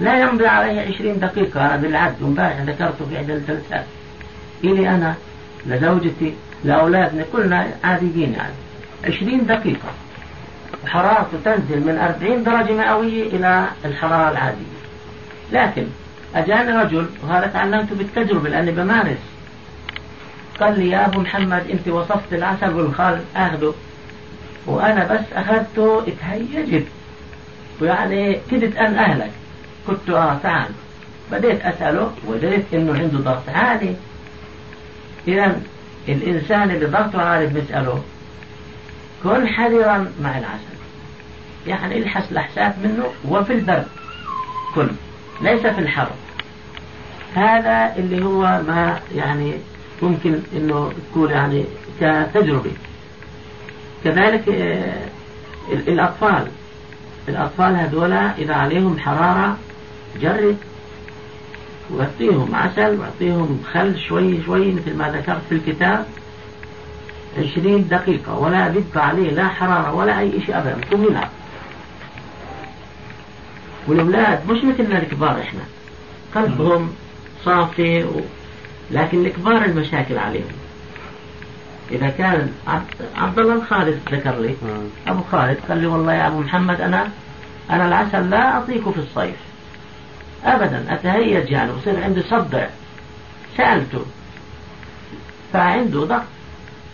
[0.01, 1.65] لا يمضي عليه عشرين دقيقة.
[1.65, 3.85] أنا بالعد امبارح ذكرته في إحدى الجلسات.
[4.63, 5.15] إلي أنا
[5.65, 8.53] لزوجتي لأولادنا كلنا عاديين يعني.
[9.05, 9.89] عشرين دقيقة.
[10.87, 14.75] حرارته تنزل من أربعين درجة مئوية إلى الحرارة العادية.
[15.51, 15.87] لكن
[16.35, 19.17] أجاني رجل وهذا تعلمته بالتجربة لأني بمارس.
[20.59, 23.73] قال لي يا أبو محمد أنت وصفت العسل والخال أخذه
[24.65, 26.87] وأنا بس أخذته اتهيجت
[27.81, 29.31] ويعني كدت أن أهلك.
[29.87, 30.69] قلت آه تعال
[31.31, 33.95] بديت أسأله وجدت إنه عنده ضغط عالي.
[35.27, 35.61] إذا
[36.07, 38.03] الإنسان اللي ضغطه عالي بنسأله
[39.23, 40.75] كن حذرا مع العسل.
[41.67, 43.87] يعني الحس لحسات منه وفي البرد
[44.75, 44.89] كن
[45.41, 46.09] ليس في الحر.
[47.37, 49.53] هذا اللي هو ما يعني
[50.01, 51.63] ممكن إنه تكون يعني
[52.01, 52.71] كتجربة.
[54.03, 55.07] كذلك آه،
[55.71, 56.47] ال- الأطفال.
[57.29, 59.57] الأطفال هذول إذا عليهم حرارة
[60.21, 60.55] جرب.
[61.89, 66.05] وأعطيهم عسل وأعطيهم خل شوي شوي مثل ما ذكرت في الكتاب.
[67.39, 70.77] عشرين دقيقة ولا بدفع عليه لا حرارة ولا أي شيء أبدا.
[70.91, 71.29] ثم يلعب
[73.87, 75.61] والأولاد مش مثلنا الكبار إحنا.
[76.35, 76.89] قلبهم
[77.45, 78.21] صافي و...
[78.91, 80.51] لكن الكبار المشاكل عليهم.
[81.91, 84.55] إذا كان عبد- الله الخالد ذكر لي
[85.07, 87.09] أبو خالد قال لي والله يا أبو محمد أنا
[87.69, 89.35] أنا العسل لا أعطيكه في الصيف.
[90.45, 92.67] أبدا أتهيج يعني وصير عندي صدع.
[93.57, 94.05] سألته
[95.53, 96.23] فعنده ضغط.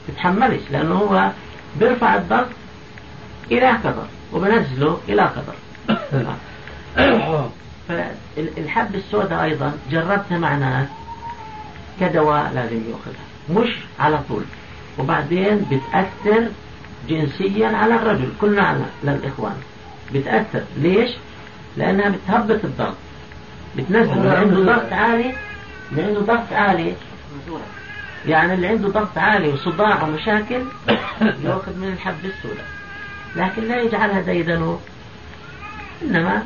[0.09, 1.31] يتحملش لأنه هو
[1.79, 2.47] بيرفع الضغط
[3.51, 5.53] إلى قدر وبنزله إلى قدر
[7.87, 10.87] فالحب السوداء أيضا جربتها مع ناس
[11.99, 13.61] كدواء لازم يأخذها.
[13.61, 14.43] مش على طول.
[14.99, 16.47] وبعدين بتأثر
[17.09, 18.31] جنسيا على الرجل.
[18.41, 19.55] كلنا على للإخوان.
[20.13, 20.63] بتأثر.
[20.77, 21.09] ليش؟
[21.77, 22.95] لأنها بتهبط الضغط.
[23.77, 24.11] بتنزل.
[24.11, 25.33] اللي عنده ضغط عالي.
[25.91, 26.93] اللي عنده ضغط عالي.
[28.27, 30.61] يعني اللي عنده ضغط عالي وصداع ومشاكل
[31.45, 32.65] يأخذ من الحب السوداء.
[33.35, 34.79] لكن لا يجعلها ديدنه
[36.01, 36.43] إنما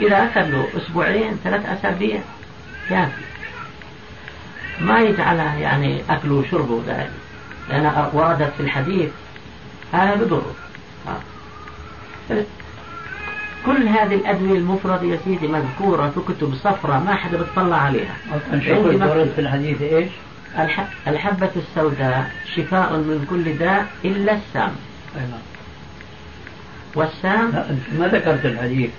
[0.00, 2.20] إذا أخذ له أسبوعين ثلاث أسابيع
[2.88, 3.22] كافي
[4.80, 7.10] ما يجعلها يعني أكله وشربه دائما
[7.68, 9.10] لأن وردت في الحديث
[9.92, 10.54] هذا بضره
[11.08, 11.20] آه.
[13.66, 18.16] كل هذه الأدوية المفردة يا سيدي مذكورة في كتب صفراء ما حدا بيطلع عليها
[18.52, 19.32] عندي الورد.
[19.34, 19.82] في الحديث؟
[20.58, 20.88] الح...
[21.08, 24.72] الحبة السوداء شفاء من كل داء إلا السام
[25.16, 25.40] أي نعم.
[26.94, 27.52] والسام
[27.98, 28.90] ما ذكرت الحديث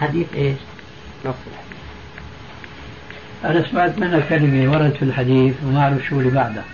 [0.00, 0.56] حديث إيش؟
[1.24, 1.78] نفس الحديث
[3.44, 6.64] أنا سمعت منك كلمة وردت في الحديث وما أعرف شو اللي بعدها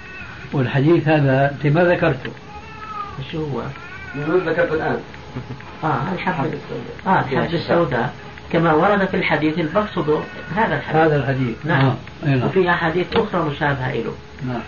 [0.53, 2.31] والحديث هذا أنت ما ذكرته.
[3.33, 3.63] شو هو؟
[4.15, 4.99] من ذكرت الآن.
[5.85, 6.51] آه الحبة
[7.07, 8.15] آه الحبة السوداء.
[8.53, 10.19] كما ورد في الحديث اللي بقصده
[10.57, 11.57] هذا الحديث هذا الحديث.
[11.65, 11.87] نعم.
[11.87, 11.97] آه.
[12.27, 12.49] أي نعم.
[12.49, 14.15] وفي أحاديث أخرى مشابهة له
[14.47, 14.61] نعم.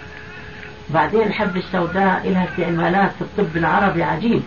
[0.91, 4.43] بعدين الحبة السوداء لها استعمالات في الطب العربي عجيب.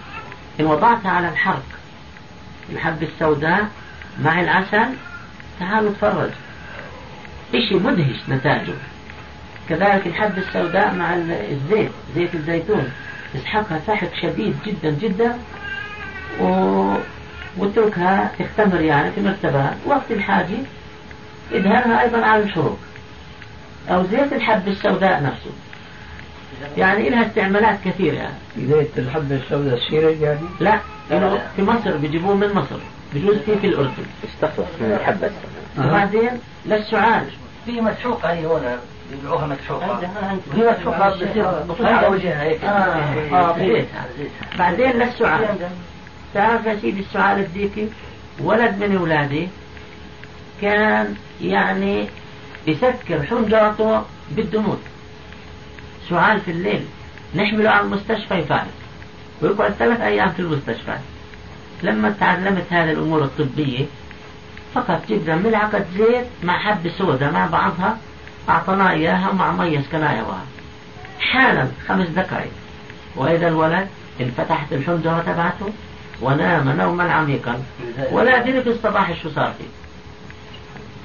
[0.60, 1.66] إن وضعتها على الحرق.
[2.74, 3.68] الحبة السوداء
[4.24, 4.88] مع العسل
[5.60, 6.30] تعالوا تفرج
[7.56, 8.74] إشي مدهش نتاجه.
[9.70, 12.92] كذلك الحبة السوداء مع ال- الزيت زيت الزيتون.
[13.34, 15.38] تسحقها سحق شديد جدا جدا
[16.42, 16.46] و...
[17.58, 20.58] واتركها تختمر يعني في مرتبات وقت الحاجة
[21.54, 22.80] ادهنها أيضا على الحروق
[23.90, 25.52] أو زيت الحب السوداء نفسه.
[26.78, 28.16] يعني لها استعمالات كثيرة.
[28.16, 28.34] يعني.
[28.58, 30.80] زيت الحبة السوداء سيرج يعني؟ لا
[31.56, 32.80] في مصر بيجيبوه من مصر.
[33.14, 35.32] بجوز فيه في الأردن استخلص من الحبة
[35.78, 36.30] وبعدين
[36.66, 37.26] للسعال
[37.66, 38.78] في مسحوقة هي هنا
[39.14, 40.00] يبيعوها مسحوقة
[40.54, 41.46] هي مسحوقة بتصير
[41.88, 42.64] على وجهها هيك.
[42.64, 42.68] آه
[43.36, 44.06] آه بزيتها
[44.60, 45.48] بعدين للسعال
[46.34, 47.90] تعرف يا سيدي السعال الديكي
[48.40, 49.48] ولد من أولادي.
[50.62, 52.08] كان يعني
[52.68, 54.02] يسكر حنجرته
[54.32, 54.78] بالدموع.
[56.10, 56.86] سعال في الليل.
[57.36, 58.68] نحمله على المستشفى يفارق.
[59.42, 60.98] ويقعد ثلاث أيام في المستشفى.
[61.84, 63.86] لما تعلمت هذه الأمور الطبية
[64.74, 67.98] فقط جدا ملعقة زيت مع حبة سوداء مع بعضها
[68.50, 70.26] أعطنا إياها مع مية سكنايا
[71.20, 72.52] حالا خمس دقائق
[73.16, 73.88] وإذا الولد
[74.22, 75.74] انفتحت الحنجرة تبعته
[76.22, 77.64] ونام نوما عميقا.
[78.12, 79.68] ولا أدري في الصباح شو صار فيه.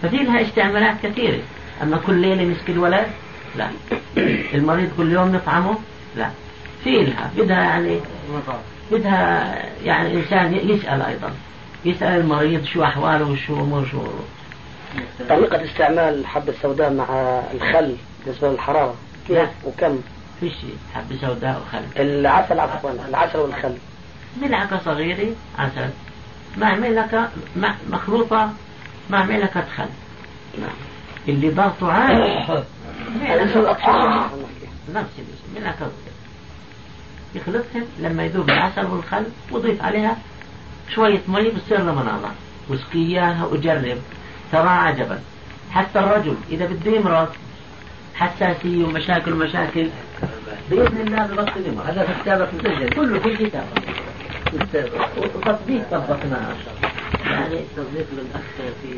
[0.02, 1.40] ففي لها استعمالات كثيرة.
[1.82, 3.06] أما كل ليلة يمسك الولد؟
[3.56, 3.68] لا.
[4.54, 5.78] المريض كل يوم نطعمه؟
[6.16, 6.30] لا.
[6.84, 7.30] في لها.
[7.36, 8.00] بدها يعني
[8.90, 9.54] بدها
[9.84, 11.32] يعني إنسان يسأل أيضا.
[11.84, 14.02] يسأل المريض شو أحواله وشو أمور شو
[15.28, 17.04] طريقة استعمال حبة السوداء مع
[17.54, 18.94] الخل بالنسبة للحرارة
[19.28, 19.98] كيف وكم؟
[20.40, 22.02] في شيء حبة سوداء وخل.
[22.02, 23.76] العسل عفوا العسل والخل.
[24.42, 25.90] ملعقة صغيرة عسل.
[26.56, 27.28] مع ملعقة
[27.90, 28.52] مخلوطة
[29.10, 29.88] مع ملعقة خل.
[30.60, 30.76] نعم.
[31.28, 32.46] اللي ضغطه عالي.
[33.44, 34.30] نفس الأطفال
[34.94, 35.10] نفس
[35.56, 35.90] ملعقة
[37.34, 40.16] يخلطهم لما يذوب العسل والخل وضيف عليها
[40.94, 42.30] شوية مي بتصير لمناظر
[42.68, 43.98] واسقي إياها وجرب
[44.52, 45.20] ترى عجبا.
[45.70, 47.28] حتى الرجل إذا بده يمرض
[48.14, 49.88] حساسية ومشاكل ومشاكل
[50.70, 51.86] بإذن الله ببطل يمرض.
[51.86, 53.66] هذا في كتابك مسجل كله في الكتاب
[55.16, 56.54] وتطبيق طبقناه.
[57.24, 58.42] يعني تصديق للأخ
[58.82, 58.88] في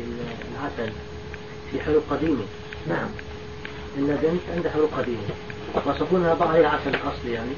[0.53, 0.93] العسل
[1.71, 2.45] في حلول قديمة.
[2.87, 3.09] نعم.
[3.97, 5.17] إن بنت عندها حلول قديمة.
[5.85, 7.51] وصفونها ضع عليها عسل أصلي يعني.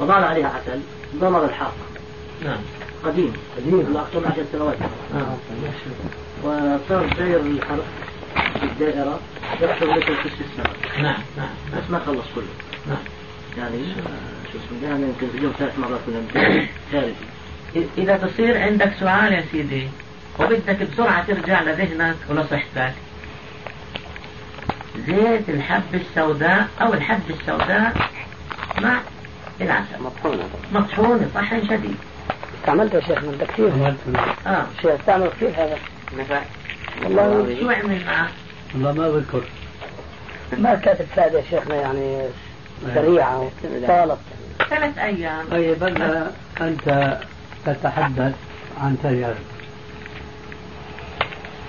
[0.00, 0.80] وضع عليها عسل
[1.16, 1.74] ضمر الحاق
[2.44, 2.60] نعم.
[3.04, 3.32] قديم.
[3.56, 3.96] قديم.
[3.96, 4.76] أكثر من عشر سنوات.
[5.14, 5.36] آه.
[6.44, 7.84] وصار سير الحرق
[8.60, 9.20] في الدائرة
[9.62, 12.44] يحصل لك في السنة نعم نعم بس ما خلص كله.
[12.86, 12.98] نعم.
[13.58, 13.78] يعني
[14.52, 17.14] شو اسمه يعني يمكن في اليوم ثلاث مرات كنا خارجي.
[17.98, 19.88] إذا تصير عندك سؤال يا سيدي
[20.40, 22.92] وبدك بسرعة ترجع لذهنك ولصحتك
[25.06, 27.92] زيت الحب السوداء أو الحب السوداء
[28.80, 29.00] مع
[29.60, 30.02] العسل.
[30.04, 30.44] مطحونة.
[30.72, 31.96] مطحونة طحن شديد
[32.60, 33.94] استعملته يا شيخ من كثير.
[34.46, 34.66] آه.
[34.82, 35.78] شيخ استعمل كثير هذا.
[36.18, 36.40] نفع.
[37.04, 38.28] والله شو عمل معه؟
[38.74, 39.42] والله ما بذكر.
[40.58, 42.28] ما كانت فائدة يا شيخنا يعني
[42.94, 43.50] سريعة
[43.88, 44.18] طالت
[44.70, 45.46] ثلاث أيام.
[45.50, 46.26] طيب أنت
[46.60, 47.18] أنت
[47.66, 48.34] تتحدث
[48.80, 49.36] عن تجارب.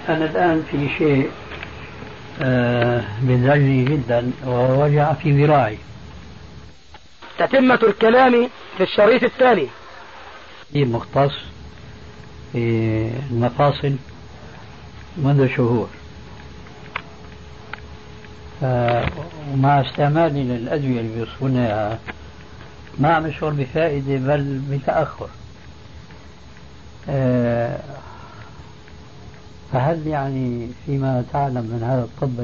[0.09, 1.30] أنا الآن في شيء
[2.42, 5.78] آه بيزعجني جدا وهو وجع في ذراعي.
[7.40, 9.68] تتمة الكلام في الشريط الثاني.
[10.74, 11.34] في مختص
[12.54, 13.96] في المفاصل
[15.18, 15.90] منذ شهور.
[18.62, 22.00] ومع استعمالي للأدوية اللي بيوصفونها إياها
[22.98, 25.30] ما عم بفائدة بل بتأخر.
[27.10, 27.80] آه،
[29.72, 32.39] فهل يعني فيما تعلم من هذا الطب